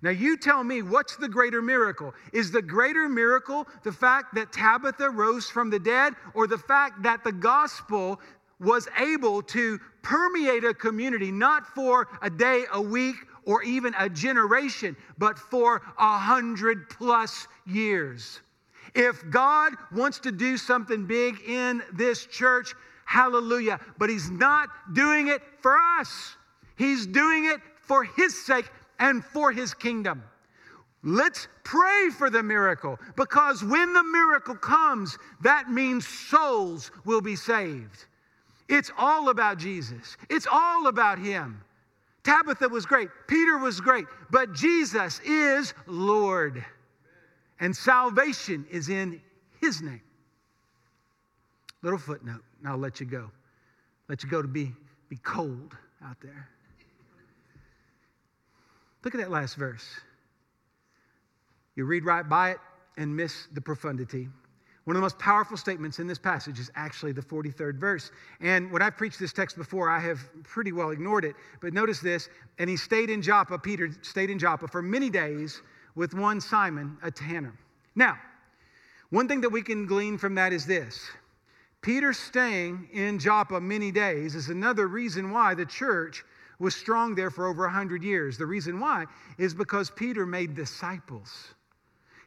Now, 0.00 0.10
you 0.10 0.38
tell 0.38 0.64
me 0.64 0.80
what's 0.80 1.16
the 1.16 1.28
greater 1.28 1.60
miracle? 1.60 2.14
Is 2.32 2.50
the 2.50 2.62
greater 2.62 3.06
miracle 3.08 3.68
the 3.82 3.92
fact 3.92 4.34
that 4.34 4.52
Tabitha 4.52 5.10
rose 5.10 5.50
from 5.50 5.68
the 5.68 5.78
dead, 5.78 6.14
or 6.32 6.46
the 6.46 6.58
fact 6.58 7.02
that 7.02 7.22
the 7.24 7.32
gospel 7.32 8.20
was 8.58 8.88
able 8.98 9.42
to 9.42 9.78
permeate 10.02 10.64
a 10.64 10.72
community, 10.72 11.30
not 11.30 11.66
for 11.66 12.08
a 12.22 12.30
day, 12.30 12.64
a 12.72 12.80
week, 12.80 13.16
or 13.46 13.62
even 13.62 13.94
a 13.98 14.08
generation, 14.08 14.96
but 15.18 15.38
for 15.38 15.82
a 15.98 16.18
hundred 16.18 16.88
plus 16.88 17.46
years. 17.66 18.40
If 18.94 19.28
God 19.30 19.72
wants 19.92 20.20
to 20.20 20.32
do 20.32 20.56
something 20.56 21.06
big 21.06 21.40
in 21.48 21.82
this 21.92 22.26
church, 22.26 22.74
hallelujah. 23.06 23.80
But 23.98 24.10
He's 24.10 24.30
not 24.30 24.68
doing 24.94 25.28
it 25.28 25.42
for 25.60 25.76
us, 25.98 26.36
He's 26.76 27.06
doing 27.06 27.46
it 27.46 27.60
for 27.82 28.04
His 28.04 28.46
sake 28.46 28.70
and 28.98 29.24
for 29.24 29.52
His 29.52 29.74
kingdom. 29.74 30.22
Let's 31.02 31.48
pray 31.64 32.08
for 32.16 32.30
the 32.30 32.42
miracle 32.42 32.98
because 33.14 33.62
when 33.62 33.92
the 33.92 34.02
miracle 34.02 34.54
comes, 34.54 35.18
that 35.42 35.70
means 35.70 36.06
souls 36.06 36.90
will 37.04 37.20
be 37.20 37.36
saved. 37.36 38.06
It's 38.70 38.90
all 38.96 39.28
about 39.28 39.58
Jesus, 39.58 40.16
it's 40.30 40.46
all 40.50 40.86
about 40.86 41.18
Him. 41.18 41.60
Tabitha 42.24 42.68
was 42.68 42.86
great, 42.86 43.10
Peter 43.28 43.58
was 43.58 43.80
great, 43.80 44.06
but 44.30 44.52
Jesus 44.54 45.20
is 45.24 45.74
Lord. 45.86 46.64
And 47.60 47.76
salvation 47.76 48.66
is 48.70 48.88
in 48.88 49.20
his 49.60 49.80
name. 49.80 50.00
Little 51.82 51.98
footnote, 51.98 52.42
and 52.58 52.68
I'll 52.68 52.78
let 52.78 52.98
you 52.98 53.06
go. 53.06 53.30
Let 54.08 54.22
you 54.22 54.28
go 54.28 54.42
to 54.42 54.48
be, 54.48 54.72
be 55.08 55.16
cold 55.16 55.76
out 56.04 56.16
there. 56.22 56.48
Look 59.04 59.14
at 59.14 59.20
that 59.20 59.30
last 59.30 59.56
verse. 59.56 59.84
You 61.76 61.84
read 61.84 62.04
right 62.04 62.26
by 62.26 62.52
it 62.52 62.58
and 62.96 63.14
miss 63.14 63.48
the 63.52 63.60
profundity. 63.60 64.28
One 64.84 64.96
of 64.96 65.00
the 65.00 65.04
most 65.04 65.18
powerful 65.18 65.56
statements 65.56 65.98
in 65.98 66.06
this 66.06 66.18
passage 66.18 66.58
is 66.58 66.70
actually 66.74 67.12
the 67.12 67.22
43rd 67.22 67.76
verse. 67.76 68.10
And 68.40 68.70
when 68.70 68.82
I've 68.82 68.96
preached 68.96 69.18
this 69.18 69.32
text 69.32 69.56
before, 69.56 69.88
I 69.88 69.98
have 69.98 70.20
pretty 70.42 70.72
well 70.72 70.90
ignored 70.90 71.24
it. 71.24 71.34
But 71.60 71.72
notice 71.72 72.00
this, 72.00 72.28
and 72.58 72.68
he 72.68 72.76
stayed 72.76 73.08
in 73.08 73.22
Joppa, 73.22 73.58
Peter 73.58 73.90
stayed 74.02 74.28
in 74.28 74.38
Joppa 74.38 74.68
for 74.68 74.82
many 74.82 75.08
days 75.08 75.62
with 75.94 76.12
one 76.12 76.40
Simon, 76.40 76.98
a 77.02 77.10
tanner. 77.10 77.54
Now, 77.94 78.18
one 79.10 79.26
thing 79.26 79.40
that 79.40 79.50
we 79.50 79.62
can 79.62 79.86
glean 79.86 80.18
from 80.18 80.34
that 80.34 80.52
is 80.52 80.66
this 80.66 81.08
Peter 81.80 82.12
staying 82.12 82.88
in 82.92 83.18
Joppa 83.18 83.60
many 83.60 83.90
days 83.90 84.34
is 84.34 84.48
another 84.48 84.86
reason 84.88 85.30
why 85.30 85.54
the 85.54 85.66
church 85.66 86.24
was 86.58 86.74
strong 86.74 87.14
there 87.14 87.30
for 87.30 87.46
over 87.46 87.62
100 87.64 88.02
years. 88.02 88.38
The 88.38 88.46
reason 88.46 88.80
why 88.80 89.06
is 89.38 89.54
because 89.54 89.90
Peter 89.90 90.26
made 90.26 90.54
disciples. 90.54 91.54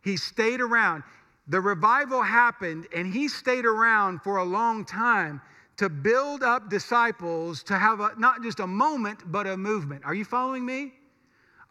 He 0.04 0.16
stayed 0.16 0.62
around 0.62 1.04
the 1.48 1.62
revival 1.62 2.22
happened 2.22 2.88
and 2.94 3.14
he 3.14 3.28
stayed 3.28 3.66
around 3.66 4.22
for 4.22 4.38
a 4.38 4.44
long 4.44 4.84
time 4.86 5.42
to 5.78 5.90
build 5.90 6.44
up 6.44 6.70
disciples 6.70 7.64
to 7.64 7.78
have 7.78 8.00
a, 8.00 8.12
not 8.18 8.42
just 8.44 8.60
a 8.60 8.68
moment, 8.68 9.32
but 9.32 9.48
a 9.48 9.56
movement. 9.56 10.04
Are 10.04 10.14
you 10.14 10.26
following 10.26 10.66
me? 10.66 10.94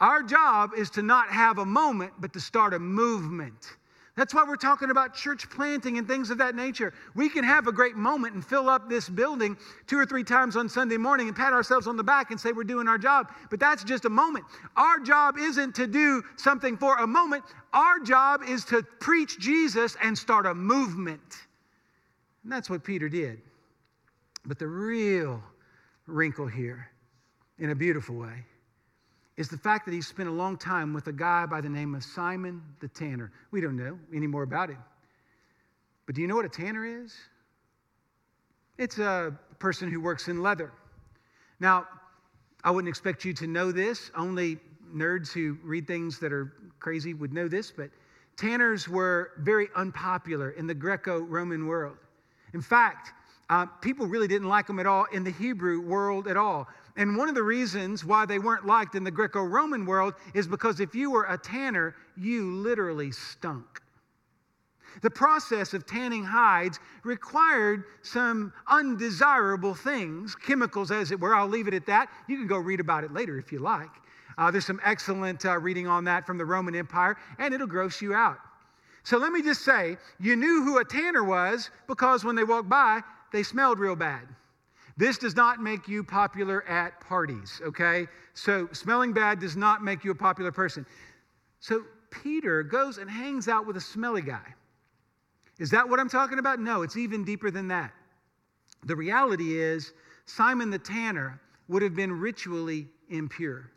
Our 0.01 0.23
job 0.23 0.73
is 0.77 0.91
to 0.91 1.03
not 1.03 1.29
have 1.29 1.59
a 1.59 1.65
moment, 1.65 2.13
but 2.19 2.33
to 2.35 2.41
start 2.41 2.75
a 2.75 2.79
movement. 2.79 3.77
That's 4.17 4.33
why 4.33 4.45
we're 4.49 4.57
talking 4.57 4.91
about 4.91 5.15
church 5.15 5.51
planting 5.51 5.99
and 5.99 6.09
things 6.09 6.31
of 6.31 6.39
that 6.39 6.55
nature. 6.55 6.95
We 7.15 7.29
can 7.29 7.45
have 7.45 7.67
a 7.67 7.73
great 7.73 7.97
moment 7.97 8.35
and 8.35 8.45
fill 8.45 8.71
up 8.71 8.89
this 8.89 9.11
building 9.11 9.59
two 9.87 9.99
or 9.99 10.07
three 10.07 10.25
times 10.25 10.57
on 10.57 10.71
Sunday 10.71 10.97
morning 10.97 11.29
and 11.29 11.37
pat 11.37 11.53
ourselves 11.53 11.87
on 11.87 11.99
the 11.99 12.03
back 12.03 12.31
and 12.31 12.41
say 12.41 12.53
we're 12.53 12.65
doing 12.65 12.89
our 12.89 12.97
job, 12.97 13.29
but 13.51 13.61
that's 13.61 13.85
just 13.85 14.07
a 14.07 14.09
moment. 14.09 14.47
Our 14.75 15.01
job 15.01 15.37
isn't 15.39 15.75
to 15.75 15.87
do 15.87 16.23
something 16.37 16.79
for 16.79 16.97
a 16.97 17.07
moment, 17.07 17.45
our 17.75 18.01
job 18.01 18.41
is 18.49 18.65
to 18.67 18.83
preach 19.01 19.39
Jesus 19.39 19.99
and 20.03 20.17
start 20.17 20.47
a 20.47 20.55
movement. 20.55 21.21
And 22.43 22.51
that's 22.51 22.71
what 22.71 22.85
Peter 22.85 23.11
did. 23.11 23.43
But 24.47 24.59
the 24.59 24.67
real 24.67 25.43
wrinkle 26.07 26.47
here, 26.47 26.89
in 27.59 27.69
a 27.69 27.75
beautiful 27.75 28.17
way, 28.17 28.45
is 29.37 29.49
the 29.49 29.59
fact 29.59 29.85
that 29.85 29.93
he 29.93 30.01
spent 30.01 30.29
a 30.29 30.33
long 30.33 30.57
time 30.57 30.95
with 30.95 31.07
a 31.09 31.13
guy 31.13 31.45
by 31.47 31.61
the 31.61 31.69
name 31.69 31.95
of 31.95 32.03
Simon 32.03 32.63
the 32.81 32.89
Tanner. 32.89 33.33
We 33.51 33.61
don't 33.61 33.77
know 33.77 33.99
any 34.15 34.27
more 34.27 34.43
about 34.43 34.71
him. 34.71 34.83
But 36.07 36.15
do 36.15 36.23
you 36.23 36.29
know 36.29 36.37
what 36.37 36.45
a 36.45 36.49
tanner 36.49 36.85
is? 36.85 37.15
It's 38.79 38.99
a 38.99 39.37
person 39.59 39.91
who 39.91 40.01
works 40.01 40.29
in 40.29 40.43
leather. 40.43 40.73
Now, 41.61 41.87
I 42.63 42.71
wouldn't 42.71 42.89
expect 42.89 43.25
you 43.25 43.33
to 43.35 43.47
know 43.47 43.73
this. 43.73 44.11
Only 44.17 44.59
nerds 44.95 45.33
who 45.33 45.59
read 45.63 45.87
things 45.87 46.19
that 46.21 46.33
are 46.33 46.53
crazy 46.79 47.13
would 47.15 47.33
know 47.33 47.49
this, 47.49 47.71
but 47.71 47.91
tanners 48.37 48.89
were 48.89 49.33
very 49.39 49.69
unpopular 49.75 50.51
in 50.51 50.67
the 50.67 50.75
Greco 50.75 51.21
Roman 51.21 51.67
world. 51.67 51.97
In 52.55 52.61
fact, 52.63 53.13
uh, 53.49 53.67
people 53.67 54.07
really 54.07 54.29
didn't 54.29 54.49
like 54.49 54.67
them 54.67 54.79
at 54.79 54.87
all 54.87 55.05
in 55.13 55.25
the 55.25 55.31
Hebrew 55.31 55.81
world 55.81 56.29
at 56.29 56.37
all. 56.37 56.69
And 56.97 57.17
one 57.17 57.29
of 57.29 57.35
the 57.35 57.43
reasons 57.43 58.05
why 58.05 58.25
they 58.25 58.39
weren't 58.39 58.67
liked 58.67 58.95
in 58.95 59.05
the 59.05 59.11
Greco 59.11 59.43
Roman 59.43 59.85
world 59.85 60.15
is 60.35 60.47
because 60.47 60.81
if 60.81 60.95
you 60.95 61.11
were 61.11 61.25
a 61.25 61.37
tanner, 61.37 61.95
you 62.17 62.51
literally 62.53 63.13
stunk. 63.13 63.83
The 65.03 65.11
process 65.11 65.75
of 65.75 65.87
tanning 65.87 66.25
hides 66.25 66.81
required 67.05 67.85
some 68.01 68.53
undesirable 68.67 69.75
things, 69.75 70.35
chemicals 70.35 70.91
as 70.91 71.11
it 71.11 71.21
were. 71.21 71.35
I'll 71.35 71.47
leave 71.47 71.69
it 71.69 71.75
at 71.75 71.85
that. 71.87 72.09
You 72.29 72.39
can 72.39 72.47
go 72.47 72.57
read 72.57 72.81
about 72.81 73.05
it 73.05 73.13
later 73.13 73.39
if 73.39 73.53
you 73.53 73.59
like. 73.59 73.91
Uh, 74.39 74.51
there's 74.51 74.67
some 74.67 74.81
excellent 74.85 75.45
uh, 75.45 75.59
reading 75.59 75.87
on 75.87 76.05
that 76.05 76.27
from 76.27 76.39
the 76.39 76.45
Roman 76.45 76.75
Empire, 76.75 77.17
and 77.39 77.53
it'll 77.53 77.67
gross 77.67 78.01
you 78.01 78.15
out. 78.15 78.39
So 79.03 79.19
let 79.19 79.33
me 79.33 79.43
just 79.43 79.65
say, 79.65 79.99
you 80.19 80.35
knew 80.35 80.65
who 80.65 80.79
a 80.79 80.85
tanner 80.85 81.25
was 81.25 81.71
because 81.87 82.25
when 82.25 82.35
they 82.35 82.45
walked 82.45 82.69
by, 82.69 83.03
they 83.33 83.43
smelled 83.43 83.79
real 83.79 83.97
bad. 83.97 84.27
This 84.97 85.19
does 85.19 85.37
not 85.37 85.63
make 85.63 85.89
you 85.89 86.03
popular 86.03 86.67
at 86.67 87.01
parties, 87.01 87.61
okay? 87.63 88.07
So 88.33 88.69
smelling 88.73 89.13
bad 89.13 89.39
does 89.39 89.57
not 89.57 89.85
make 89.85 90.05
you 90.05 90.11
a 90.11 90.15
popular 90.15 90.51
person. 90.51 90.87
So 91.61 91.83
Peter 92.11 92.63
goes 92.63 92.99
and 92.99 93.11
hangs 93.11 93.47
out 93.49 93.67
with 93.67 93.77
a 93.77 93.81
smelly 93.81 94.23
guy. 94.23 94.55
Is 95.59 95.71
that 95.71 95.89
what 95.89 96.01
I'm 96.01 96.09
talking 96.09 96.39
about? 96.39 96.61
No, 96.61 96.83
it's 96.83 96.97
even 96.97 97.25
deeper 97.25 97.51
than 97.51 97.69
that. 97.69 97.93
The 98.85 98.97
reality 98.97 99.59
is, 99.59 99.93
Simon 100.25 100.71
the 100.71 100.79
tanner 100.79 101.41
would 101.69 101.83
have 101.83 101.95
been 101.95 102.13
ritually 102.13 102.89
impure. 103.11 103.71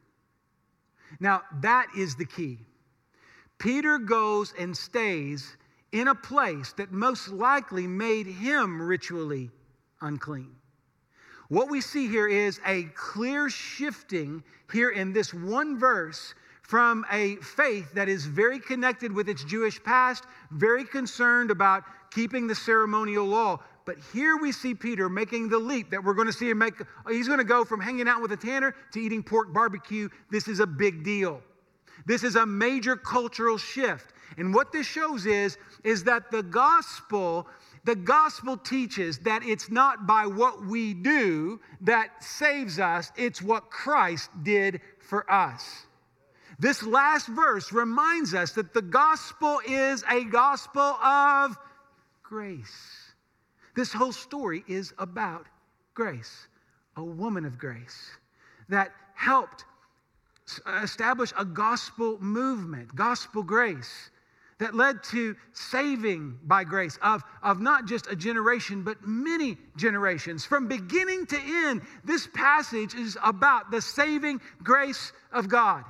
Now, 1.20 1.42
that 1.62 1.88
is 1.98 2.16
the 2.16 2.26
key. 2.26 2.60
Peter 3.58 3.98
goes 3.98 4.54
and 4.58 4.76
stays 4.76 5.58
in 5.92 6.08
a 6.08 6.16
place 6.16 6.74
that 6.74 6.92
most 6.92 7.30
likely 7.30 7.88
made 7.88 8.28
him 8.28 8.82
ritually 8.82 9.50
unclean. 10.02 10.56
What 11.50 11.70
we 11.70 11.82
see 11.82 12.08
here 12.08 12.28
is 12.28 12.60
a 12.66 12.84
clear 12.96 13.50
shifting 13.50 14.44
here 14.72 14.92
in 14.92 15.14
this 15.14 15.34
one 15.34 15.80
verse 15.80 16.36
from 16.62 17.04
a 17.12 17.38
faith 17.38 17.92
that 17.96 18.08
is 18.08 18.26
very 18.26 18.60
connected 18.60 19.12
with 19.12 19.28
its 19.28 19.44
Jewish 19.44 19.84
past, 19.84 20.26
very 20.52 20.86
concerned 20.86 21.50
about 21.50 21.84
keeping 22.12 22.46
the 22.46 22.54
ceremonial 22.54 23.26
law. 23.26 23.60
But 23.86 23.98
here 24.14 24.38
we 24.38 24.52
see 24.52 24.76
Peter 24.76 25.10
making 25.10 25.50
the 25.50 25.58
leap 25.58 25.90
that 25.90 26.04
we're 26.04 26.14
going 26.14 26.28
to 26.28 26.34
see 26.34 26.52
him 26.52 26.60
make. 26.60 26.76
He's 27.08 27.26
going 27.26 27.40
to 27.40 27.44
go 27.44 27.66
from 27.66 27.82
hanging 27.82 28.08
out 28.08 28.22
with 28.22 28.32
a 28.32 28.38
tanner 28.38 28.76
to 28.94 29.00
eating 29.00 29.24
pork 29.24 29.52
barbecue. 29.52 30.08
This 30.30 30.48
is 30.48 30.60
a 30.60 30.68
big 30.68 31.04
deal. 31.04 31.42
This 32.06 32.24
is 32.24 32.36
a 32.36 32.46
major 32.46 32.96
cultural 32.96 33.58
shift. 33.58 34.14
And 34.38 34.54
what 34.54 34.72
this 34.72 34.88
shows 34.88 35.26
is, 35.26 35.58
is 35.84 36.04
that 36.06 36.32
the 36.32 36.44
gospel, 36.44 37.48
the 37.84 37.96
gospel 37.96 38.58
teaches 38.58 39.20
that 39.20 39.44
it's 39.44 39.70
not 39.72 40.06
by 40.06 40.26
what 40.26 40.66
we 40.66 40.94
do 40.94 41.60
that 41.82 42.24
saves 42.24 42.80
us, 42.80 43.12
it's 43.18 43.42
what 43.42 43.70
Christ 43.70 44.30
did 44.44 44.82
for 45.00 45.30
us. 45.32 45.86
This 46.60 46.84
last 46.84 47.28
verse 47.28 47.72
reminds 47.72 48.34
us 48.34 48.52
that 48.54 48.74
the 48.74 48.82
gospel 48.82 49.62
is 49.66 50.04
a 50.10 50.26
gospel 50.26 50.82
of 50.82 51.58
grace. 52.22 53.14
This 53.76 53.94
whole 53.94 54.12
story 54.12 54.66
is 54.68 54.94
about 54.98 55.46
grace, 55.94 56.48
a 56.98 57.04
woman 57.04 57.46
of 57.46 57.58
grace 57.58 58.12
that 58.68 58.92
helped 59.16 59.64
establish 60.84 61.32
a 61.38 61.46
gospel 61.46 62.18
movement, 62.22 62.94
gospel 62.96 63.42
grace, 63.42 64.12
that 64.60 64.76
led 64.76 65.02
to 65.04 65.36
saving 65.54 66.38
by 66.44 66.64
grace 66.64 67.00
of, 67.02 67.24
of 67.42 67.62
not 67.62 67.86
just 67.86 68.08
a 68.08 68.16
generation, 68.16 68.84
but 68.84 68.98
many 69.06 69.58
generations. 69.78 70.46
From 70.46 70.68
beginning 70.68 71.26
to 71.28 71.40
end, 71.40 71.82
this 72.04 72.28
passage 72.34 72.94
is 72.94 73.18
about 73.24 73.72
the 73.72 73.82
saving 73.82 74.42
grace 74.62 75.14
of 75.32 75.48
God. 75.48 75.86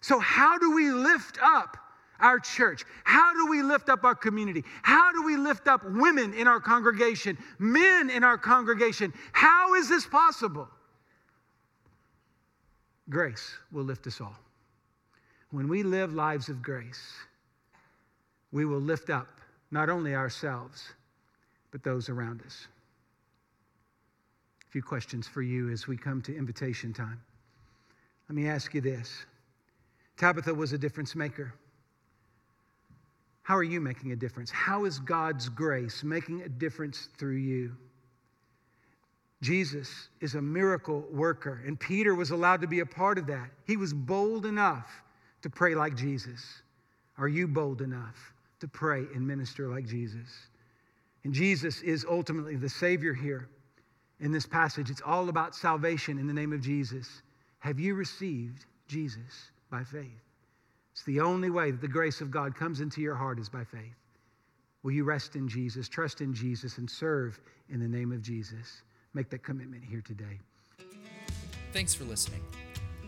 So, 0.00 0.20
how 0.20 0.58
do 0.58 0.74
we 0.74 0.92
lift 0.92 1.38
up 1.42 1.76
our 2.20 2.38
church? 2.38 2.84
How 3.02 3.34
do 3.34 3.50
we 3.50 3.62
lift 3.62 3.88
up 3.88 4.04
our 4.04 4.14
community? 4.14 4.62
How 4.82 5.12
do 5.12 5.24
we 5.24 5.36
lift 5.36 5.66
up 5.66 5.82
women 5.84 6.34
in 6.34 6.46
our 6.46 6.60
congregation, 6.60 7.36
men 7.58 8.10
in 8.10 8.22
our 8.22 8.38
congregation? 8.38 9.12
How 9.32 9.74
is 9.74 9.88
this 9.88 10.06
possible? 10.06 10.68
Grace 13.08 13.54
will 13.72 13.84
lift 13.84 14.06
us 14.06 14.20
all. 14.20 14.36
When 15.50 15.68
we 15.68 15.82
live 15.82 16.12
lives 16.12 16.48
of 16.48 16.62
grace, 16.62 17.12
we 18.56 18.64
will 18.64 18.80
lift 18.80 19.10
up 19.10 19.28
not 19.70 19.90
only 19.90 20.14
ourselves, 20.14 20.94
but 21.70 21.82
those 21.82 22.08
around 22.08 22.40
us. 22.40 22.68
A 24.66 24.70
few 24.70 24.82
questions 24.82 25.28
for 25.28 25.42
you 25.42 25.68
as 25.68 25.86
we 25.86 25.94
come 25.94 26.22
to 26.22 26.34
invitation 26.34 26.94
time. 26.94 27.20
Let 28.30 28.34
me 28.34 28.48
ask 28.48 28.72
you 28.72 28.80
this 28.80 29.26
Tabitha 30.16 30.54
was 30.54 30.72
a 30.72 30.78
difference 30.78 31.14
maker. 31.14 31.52
How 33.42 33.54
are 33.54 33.62
you 33.62 33.78
making 33.78 34.12
a 34.12 34.16
difference? 34.16 34.50
How 34.50 34.86
is 34.86 35.00
God's 35.00 35.50
grace 35.50 36.02
making 36.02 36.40
a 36.40 36.48
difference 36.48 37.10
through 37.18 37.36
you? 37.36 37.76
Jesus 39.42 40.08
is 40.22 40.34
a 40.34 40.40
miracle 40.40 41.04
worker, 41.12 41.60
and 41.66 41.78
Peter 41.78 42.14
was 42.14 42.30
allowed 42.30 42.62
to 42.62 42.66
be 42.66 42.80
a 42.80 42.86
part 42.86 43.18
of 43.18 43.26
that. 43.26 43.50
He 43.66 43.76
was 43.76 43.92
bold 43.92 44.46
enough 44.46 45.02
to 45.42 45.50
pray 45.50 45.74
like 45.74 45.94
Jesus. 45.94 46.62
Are 47.18 47.28
you 47.28 47.46
bold 47.46 47.82
enough 47.82 48.32
to 48.60 48.68
pray 48.68 49.04
and 49.14 49.26
minister 49.26 49.68
like 49.68 49.86
Jesus? 49.86 50.28
And 51.24 51.32
Jesus 51.32 51.82
is 51.82 52.06
ultimately 52.08 52.56
the 52.56 52.68
Savior 52.68 53.12
here 53.14 53.48
in 54.20 54.32
this 54.32 54.46
passage. 54.46 54.90
It's 54.90 55.02
all 55.04 55.28
about 55.28 55.54
salvation 55.54 56.18
in 56.18 56.26
the 56.26 56.32
name 56.32 56.52
of 56.52 56.60
Jesus. 56.60 57.22
Have 57.58 57.80
you 57.80 57.94
received 57.94 58.64
Jesus? 58.88 59.50
by 59.70 59.84
faith. 59.84 60.22
It's 60.92 61.02
the 61.04 61.20
only 61.20 61.50
way 61.50 61.70
that 61.70 61.80
the 61.80 61.88
grace 61.88 62.20
of 62.20 62.30
God 62.30 62.54
comes 62.54 62.80
into 62.80 63.00
your 63.00 63.14
heart 63.14 63.38
is 63.38 63.48
by 63.48 63.64
faith. 63.64 63.96
Will 64.82 64.92
you 64.92 65.04
rest 65.04 65.36
in 65.36 65.48
Jesus, 65.48 65.88
trust 65.88 66.20
in 66.20 66.32
Jesus, 66.32 66.78
and 66.78 66.88
serve 66.88 67.40
in 67.68 67.80
the 67.80 67.88
name 67.88 68.12
of 68.12 68.22
Jesus? 68.22 68.82
Make 69.14 69.28
that 69.30 69.42
commitment 69.42 69.84
here 69.84 70.00
today. 70.00 70.38
Thanks 71.72 71.94
for 71.94 72.04
listening. 72.04 72.42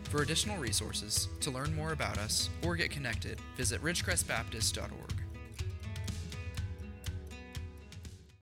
For 0.03 0.21
additional 0.21 0.57
resources, 0.57 1.29
to 1.41 1.51
learn 1.51 1.75
more 1.75 1.91
about 1.91 2.17
us, 2.17 2.49
or 2.63 2.75
get 2.75 2.91
connected, 2.91 3.39
visit 3.55 3.81
ridgecrestbaptist.org. 3.81 5.28